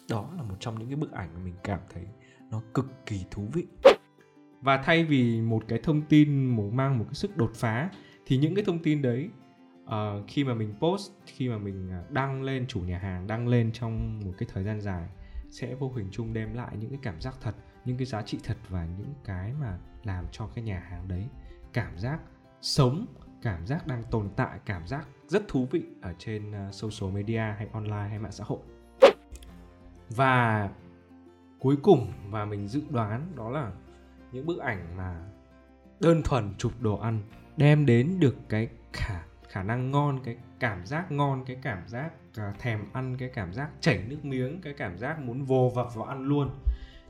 Đó 0.08 0.30
là 0.38 0.44
một 0.44 0.56
trong 0.60 0.80
những 0.80 0.88
cái 0.88 0.96
bức 0.96 1.12
ảnh 1.12 1.30
mà 1.34 1.40
mình 1.44 1.56
cảm 1.64 1.80
thấy 1.94 2.04
nó 2.52 2.62
cực 2.74 2.86
kỳ 3.06 3.20
thú 3.32 3.50
vị. 3.54 3.64
Và 4.62 4.82
thay 4.86 5.04
vì 5.04 5.42
một 5.42 5.64
cái 5.68 5.80
thông 5.84 6.02
tin 6.02 6.56
mang 6.76 7.00
một 7.00 7.06
cái 7.08 7.16
sức 7.16 7.38
đột 7.38 7.52
phá 7.56 7.90
thì 8.26 8.38
những 8.38 8.56
cái 8.56 8.64
thông 8.66 8.80
tin 8.80 9.02
đấy 9.02 9.30
uh, 9.86 10.28
khi 10.28 10.44
mà 10.44 10.54
mình 10.54 10.74
post 10.80 11.12
khi 11.26 11.50
mà 11.50 11.58
mình 11.58 11.90
à, 11.92 12.04
đăng 12.10 12.44
lên 12.44 12.68
chủ 12.68 12.80
nhà 12.80 12.98
hàng 12.98 13.28
đăng 13.28 13.48
lên 13.48 13.72
trong 13.74 14.20
một 14.20 14.32
cái 14.38 14.50
thời 14.54 14.64
gian 14.64 14.82
dài 14.82 15.10
sẽ 15.50 15.76
vô 15.76 15.92
hình 15.96 16.08
chung 16.12 16.34
đem 16.34 16.54
lại 16.54 16.78
những 16.80 16.90
cái 16.90 17.00
cảm 17.02 17.22
giác 17.22 17.36
thật 17.42 17.56
những 17.86 17.98
cái 17.98 18.06
giá 18.06 18.22
trị 18.22 18.40
thật 18.44 18.58
và 18.70 18.88
những 18.98 19.14
cái 19.24 19.54
mà 19.62 19.78
làm 20.04 20.26
cho 20.32 20.48
cái 20.56 20.64
nhà 20.64 20.80
hàng 20.80 21.08
đấy 21.08 21.28
cảm 21.74 21.98
giác 21.98 22.20
sống 22.62 23.06
cảm 23.44 23.68
giác 23.68 23.88
đang 23.88 24.04
tồn 24.04 24.30
tại 24.36 24.60
cảm 24.66 24.88
giác 24.88 25.08
rất 25.28 25.48
thú 25.48 25.68
vị 25.72 25.84
ở 26.02 26.14
trên 26.18 26.52
ờ, 26.52 26.72
social 26.72 27.16
media 27.16 27.54
hay 27.58 27.68
online 27.74 28.08
hay 28.10 28.20
mạng 28.20 28.32
xã 28.32 28.44
hội. 28.44 28.60
Và 30.10 30.70
cuối 31.60 31.78
cùng 31.82 32.12
và 32.30 32.46
mình 32.46 32.68
dự 32.68 32.82
đoán 32.90 33.32
đó 33.36 33.50
là 33.50 33.72
những 34.32 34.46
bức 34.46 34.60
ảnh 34.60 34.98
mà 34.98 35.22
đơn 36.00 36.22
thuần 36.24 36.54
chụp 36.58 36.72
đồ 36.80 36.98
ăn 36.98 37.22
đem 37.58 37.86
đến 37.86 38.20
được 38.20 38.36
cái 38.50 38.68
khả 38.94 39.22
khả 39.50 39.64
năng 39.64 39.92
ngon 39.92 40.20
cái 40.24 40.38
cảm 40.60 40.86
giác 40.86 41.12
ngon 41.12 41.46
cái 41.46 41.58
cảm 41.62 41.88
giác 41.88 42.12
uh, 42.30 42.60
thèm 42.60 42.80
ăn 42.94 43.18
cái 43.18 43.30
cảm 43.30 43.54
giác 43.54 43.70
chảy 43.82 44.04
nước 44.08 44.26
miếng 44.26 44.62
cái 44.62 44.74
cảm 44.78 44.98
giác 44.98 45.20
muốn 45.20 45.44
vồ 45.44 45.70
vập 45.70 45.96
vào 45.96 46.06
ăn 46.06 46.22
luôn. 46.22 46.50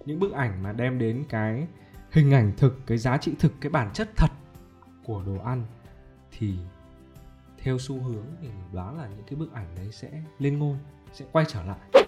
Những 0.06 0.20
bức 0.20 0.34
ảnh 0.34 0.64
mà 0.64 0.74
đem 0.74 1.00
đến 1.00 1.24
cái 1.30 1.68
hình 2.12 2.34
ảnh 2.34 2.52
thực 2.58 2.80
cái 2.88 2.98
giá 2.98 3.18
trị 3.18 3.36
thực 3.40 3.54
cái 3.62 3.70
bản 3.70 3.90
chất 3.94 4.10
thật 4.18 4.32
của 5.04 5.24
đồ 5.26 5.38
ăn 5.44 5.64
thì 6.32 6.56
theo 7.58 7.78
xu 7.80 8.02
hướng 8.02 8.26
thì 8.42 8.48
đoán 8.74 8.98
là 8.98 9.08
những 9.08 9.26
cái 9.30 9.36
bức 9.36 9.54
ảnh 9.54 9.68
đấy 9.76 9.90
sẽ 9.92 10.10
lên 10.40 10.60
ngôi 10.60 10.78
sẽ 11.14 11.26
quay 11.32 11.46
trở 11.48 11.64
lại. 11.64 12.06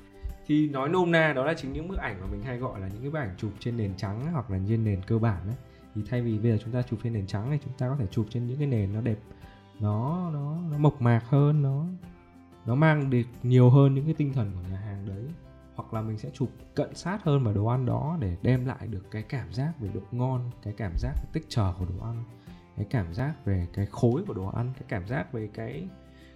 Thì 0.48 0.70
nói 0.70 0.90
nôm 0.90 1.12
na 1.12 1.34
đó 1.34 1.46
là 1.46 1.54
chính 1.54 1.74
những 1.74 1.88
bức 1.88 1.98
ảnh 1.98 2.22
mà 2.22 2.28
mình 2.32 2.42
hay 2.44 2.58
gọi 2.58 2.80
là 2.80 2.88
những 2.88 3.02
cái 3.02 3.10
bức 3.12 3.20
ảnh 3.20 3.36
chụp 3.38 3.52
trên 3.60 3.78
nền 3.78 3.96
trắng 3.98 4.32
hoặc 4.34 4.52
là 4.52 4.60
trên 4.68 4.84
nền 4.84 5.02
cơ 5.08 5.20
bản 5.20 5.42
đấy 5.46 5.56
thì 5.96 6.02
thay 6.10 6.22
vì 6.22 6.38
bây 6.38 6.52
giờ 6.52 6.58
chúng 6.64 6.74
ta 6.74 6.82
chụp 6.82 7.00
trên 7.04 7.14
nền 7.14 7.28
trắng 7.28 7.48
thì 7.52 7.58
chúng 7.64 7.74
ta 7.78 7.90
có 7.90 7.96
thể 8.00 8.06
chụp 8.12 8.26
trên 8.30 8.48
những 8.48 8.58
cái 8.58 8.68
nền 8.68 8.94
nó 8.94 9.02
đẹp, 9.02 9.18
nó 9.80 10.30
nó 10.34 10.58
nó 10.72 10.78
mộc 10.78 11.02
mạc 11.02 11.22
hơn, 11.30 11.62
nó 11.62 11.86
nó 12.66 12.76
mang 12.76 13.10
được 13.10 13.24
nhiều 13.44 13.70
hơn 13.70 13.96
những 13.96 14.06
cái 14.06 14.14
tinh 14.14 14.34
thần 14.34 14.52
của 14.56 14.70
nhà 14.72 14.78
hàng 14.78 15.06
đấy. 15.08 15.24
Hoặc 15.76 15.94
là 15.94 16.02
mình 16.02 16.18
sẽ 16.18 16.30
chụp 16.34 16.50
cận 16.76 16.96
sát 16.96 17.24
hơn 17.24 17.44
vào 17.44 17.54
đồ 17.54 17.66
ăn 17.66 17.86
đó 17.86 18.18
để 18.20 18.38
đem 18.42 18.66
lại 18.66 18.88
được 18.88 19.12
cái 19.12 19.22
cảm 19.22 19.54
giác 19.54 19.74
về 19.80 19.90
độ 19.94 20.02
ngon, 20.12 20.52
cái 20.64 20.74
cảm 20.78 20.92
giác 20.98 21.14
cái 21.16 21.26
tích 21.34 21.46
chờ 21.50 21.74
của 21.80 21.86
đồ 21.86 22.06
ăn, 22.06 22.24
cái 22.78 22.86
cảm 22.90 23.14
giác 23.14 23.46
về 23.46 23.68
cái 23.74 23.86
khối 23.86 24.24
của 24.28 24.34
đồ 24.34 24.48
ăn, 24.48 24.72
cái 24.74 24.84
cảm 24.88 25.08
giác 25.08 25.34
về 25.34 25.50
cái 25.54 25.88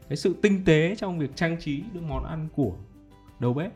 cái 0.10 0.18
sự 0.18 0.36
tinh 0.42 0.66
tế 0.66 0.96
trong 0.96 1.20
việc 1.20 1.36
trang 1.36 1.58
trí 1.60 1.84
những 1.94 2.10
món 2.10 2.26
ăn 2.26 2.48
của 2.56 2.74
đầu 3.40 3.54
bếp. 3.54 3.72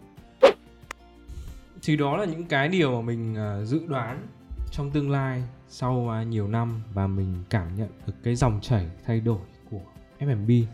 Thì 1.81 1.97
đó 1.97 2.17
là 2.17 2.25
những 2.25 2.45
cái 2.45 2.69
điều 2.69 2.91
mà 2.91 3.01
mình 3.01 3.35
à, 3.35 3.63
dự 3.63 3.85
đoán 3.87 4.27
trong 4.71 4.91
tương 4.91 5.11
lai 5.11 5.43
sau 5.73 6.09
à, 6.09 6.23
nhiều 6.23 6.47
năm 6.47 6.81
và 6.93 7.07
mình 7.07 7.35
cảm 7.49 7.75
nhận 7.75 7.89
được 8.07 8.13
cái 8.23 8.35
dòng 8.35 8.59
chảy 8.61 8.87
thay 9.05 9.19
đổi 9.19 9.39
của 9.71 9.81
F&B 10.19 10.51
uh, 10.61 10.67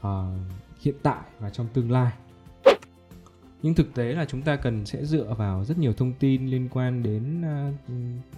à, 0.00 0.12
hiện 0.80 0.94
tại 1.02 1.20
và 1.38 1.50
trong 1.50 1.66
tương 1.74 1.90
lai. 1.90 2.12
Nhưng 3.62 3.74
thực 3.74 3.94
tế 3.94 4.04
là 4.12 4.24
chúng 4.24 4.42
ta 4.42 4.56
cần 4.56 4.86
sẽ 4.86 5.04
dựa 5.04 5.34
vào 5.38 5.64
rất 5.64 5.78
nhiều 5.78 5.92
thông 5.92 6.12
tin 6.12 6.46
liên 6.46 6.68
quan 6.72 7.02
đến 7.02 7.40
uh, 7.40 7.74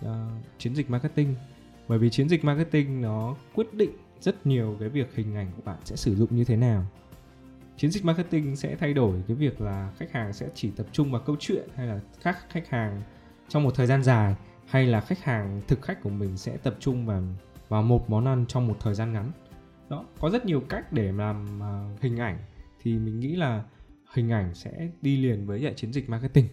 uh, 0.07 0.12
chiến 0.59 0.74
dịch 0.74 0.90
marketing. 0.90 1.35
Bởi 1.88 1.98
vì 1.98 2.11
chiến 2.11 2.28
dịch 2.28 2.44
marketing 2.44 3.00
nó 3.00 3.37
quyết 3.54 3.74
định 3.74 3.90
rất 4.20 4.46
nhiều 4.46 4.76
cái 4.80 4.88
việc 4.88 5.14
hình 5.14 5.35
ảnh 5.37 5.50
của 5.57 5.62
bạn 5.64 5.78
sẽ 5.85 5.96
sử 5.96 6.16
dụng 6.16 6.37
như 6.37 6.44
thế 6.44 6.57
nào. 6.57 6.87
Chiến 7.76 7.90
dịch 7.90 8.04
marketing 8.04 8.57
sẽ 8.57 8.76
thay 8.76 8.94
đổi 8.94 9.22
cái 9.28 9.37
việc 9.37 9.61
là 9.61 9.92
khách 9.98 10.12
hàng 10.12 10.33
sẽ 10.33 10.46
chỉ 10.54 10.70
tập 10.70 10.87
trung 10.92 11.12
vào 11.12 11.22
câu 11.26 11.37
chuyện 11.40 11.68
hay 11.76 11.87
là 11.87 12.00
các 12.22 12.38
khách 12.50 12.68
hàng 12.68 13.02
trong 13.48 13.62
một 13.62 13.74
thời 13.74 13.87
gian 13.87 14.02
dài 14.02 14.35
hay 14.66 14.87
là 14.87 15.00
khách 15.00 15.24
hàng 15.24 15.61
thực 15.68 15.83
khách 15.83 16.03
của 16.03 16.11
mình 16.11 16.37
sẽ 16.37 16.57
tập 16.57 16.77
trung 16.81 17.07
vào 17.07 17.22
vào 17.68 17.83
một 17.83 18.11
món 18.11 18.24
ăn 18.24 18.44
trong 18.48 18.68
một 18.68 18.77
thời 18.81 18.94
gian 18.94 19.12
ngắn. 19.12 19.33
Đó 19.88 20.05
có 20.20 20.31
rất 20.31 20.46
nhiều 20.46 20.61
cách 20.68 20.92
để 20.92 21.12
làm 21.12 21.61
uh, 21.61 22.00
hình 22.00 22.20
ảnh. 22.20 22.38
Thì 22.83 22.98
mình 22.98 23.20
nghĩ 23.20 23.37
là 23.37 23.64
hình 24.12 24.33
ảnh 24.33 24.55
sẽ 24.55 24.88
đi 25.03 25.16
liền 25.16 25.46
với 25.46 25.61
lại 25.61 25.74
chiến 25.74 25.92
dịch 25.92 26.09
marketing. 26.09 26.48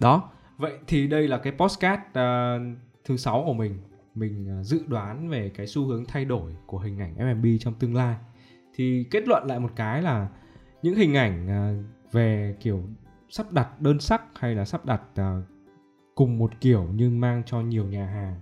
Đó 0.00 0.30
vậy 0.56 0.72
thì 0.86 1.06
đây 1.06 1.28
là 1.28 1.38
cái 1.38 1.52
postcard 1.58 2.02
uh, 2.02 2.14
à, 2.14 2.58
thứ 3.04 3.16
sáu 3.16 3.42
của 3.46 3.54
mình. 3.54 3.78
Mình 4.14 4.60
uh, 4.60 4.66
dự 4.66 4.82
đoán 4.86 5.28
về 5.28 5.48
cái 5.48 5.66
xu 5.66 5.86
hướng 5.86 6.04
thay 6.04 6.24
đổi 6.24 6.56
của 6.66 6.78
hình 6.78 6.98
ảnh 6.98 7.16
F&B 7.16 7.46
trong 7.60 7.74
tương 7.74 7.94
lai. 7.94 8.16
Thì 8.74 9.06
kết 9.10 9.28
luận 9.28 9.46
lại 9.46 9.60
một 9.60 9.70
cái 9.76 10.02
là 10.02 10.28
những 10.82 10.94
hình 10.94 11.14
ảnh 11.14 11.46
uh, 11.46 12.12
về 12.12 12.56
kiểu 12.60 12.82
sắp 13.28 13.52
đặt 13.52 13.80
đơn 13.80 14.00
sắc 14.00 14.22
hay 14.38 14.54
là 14.54 14.64
sắp 14.64 14.86
đặt 14.86 15.02
uh, 15.20 15.44
cùng 16.14 16.38
một 16.38 16.50
kiểu 16.60 16.88
nhưng 16.94 17.20
mang 17.20 17.42
cho 17.46 17.60
nhiều 17.60 17.84
nhà 17.84 18.06
hàng. 18.06 18.40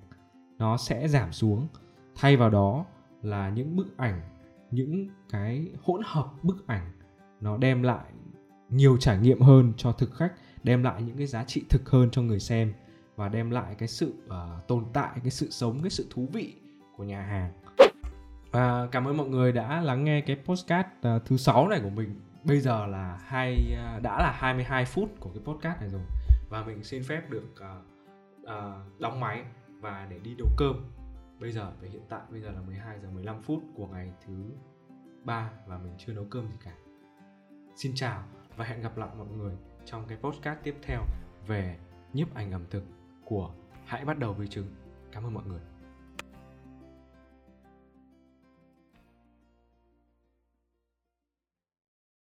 Nó 0.59 0.77
sẽ 0.77 1.09
giảm 1.09 1.33
xuống. 1.33 1.69
Thay 2.15 2.37
vào 2.37 2.51
đó 2.51 2.85
là 3.23 3.49
những 3.49 3.77
bức 3.77 3.97
ảnh 3.97 4.21
những 4.71 5.09
cái 5.31 5.69
hỗn 5.83 6.01
hợp 6.05 6.27
bức 6.43 6.67
ảnh. 6.67 6.93
Nó 7.41 7.57
đem 7.57 7.83
lại 7.83 8.07
nhiều 8.69 8.97
trải 8.97 9.19
nghiệm 9.19 9.41
hơn 9.41 9.73
cho 9.77 9.93
thực 9.93 10.15
khách 10.15 10.33
đem 10.63 10.83
lại 10.83 11.03
những 11.03 11.17
cái 11.17 11.27
giá 11.27 11.45
trị 11.45 11.63
thực 11.69 11.91
hơn 11.91 12.11
cho 12.11 12.23
người 12.23 12.41
xem 12.41 12.73
và 13.17 13.29
đem 13.29 13.51
lại 13.51 13.75
cái 13.79 13.89
sự 13.89 14.15
uh, 14.27 14.69
tồn 14.69 14.85
tại 14.93 15.11
cái 15.23 15.31
sự 15.31 15.51
sống 15.51 15.83
cái 15.83 15.91
sự 15.91 16.07
thú 16.11 16.29
vị 16.33 16.55
của 16.97 17.05
nhà 17.05 17.23
hàng. 17.23 17.53
Và 18.51 18.89
cảm 18.93 19.09
ơn 19.09 19.17
mọi 19.17 19.29
người 19.29 19.53
đã 19.53 19.81
lắng 19.81 20.05
nghe 20.05 20.21
cái 20.21 20.37
postcard 20.45 20.89
uh, 20.89 21.03
ờ, 21.03 21.19
thứ 21.25 21.37
sáu 21.37 21.69
này 21.69 21.81
của 21.83 21.91
mình. 21.91 22.21
Bây 22.45 22.61
giờ 22.61 22.87
là 22.87 23.19
hai 23.27 23.77
uh, 23.97 24.03
đã 24.03 24.19
là 24.19 24.33
22 24.37 24.85
phút 24.85 25.09
của 25.21 25.31
cái 25.31 25.43
podcast 25.45 25.81
này 25.81 25.89
rồi 25.89 26.03
và 26.53 26.65
mình 26.65 26.85
xin 26.85 27.03
phép 27.03 27.31
được 27.31 27.45
uh, 27.53 27.85
uh, 28.43 29.01
đóng 29.01 29.21
máy 29.21 29.45
và 29.81 30.07
để 30.11 30.19
đi 30.19 30.35
nấu 30.39 30.49
cơm. 30.57 30.77
Bây 31.41 31.53
giờ 31.53 31.73
về 31.81 31.89
hiện 31.89 32.03
tại 32.09 32.21
bây 32.31 32.41
giờ 32.41 32.51
là 32.51 32.61
12 32.61 33.01
giờ 33.01 33.11
15 33.11 33.43
phút 33.43 33.63
của 33.75 33.87
ngày 33.87 34.13
thứ 34.27 34.51
ba 35.25 35.51
và 35.67 35.79
mình 35.79 35.93
chưa 35.99 36.13
nấu 36.13 36.25
cơm 36.31 36.49
gì 36.49 36.57
cả. 36.65 36.73
Xin 37.77 37.93
chào 37.95 38.25
và 38.57 38.65
hẹn 38.65 38.83
gặp 38.83 38.97
lại 38.97 39.09
mọi 39.19 39.27
người 39.29 39.57
trong 39.85 40.05
cái 40.09 40.19
podcast 40.19 40.59
tiếp 40.63 40.77
theo 40.83 41.03
về 41.47 41.79
nhiếp 42.13 42.35
ảnh 42.35 42.53
ẩm 42.53 42.65
thực 42.71 42.85
của 43.25 43.55
hãy 43.85 44.05
bắt 44.05 44.19
đầu 44.19 44.33
với 44.33 44.47
trứng. 44.49 44.67
Cảm 45.13 45.25
ơn 45.25 45.35
mọi 45.35 45.45
người. 45.47 45.61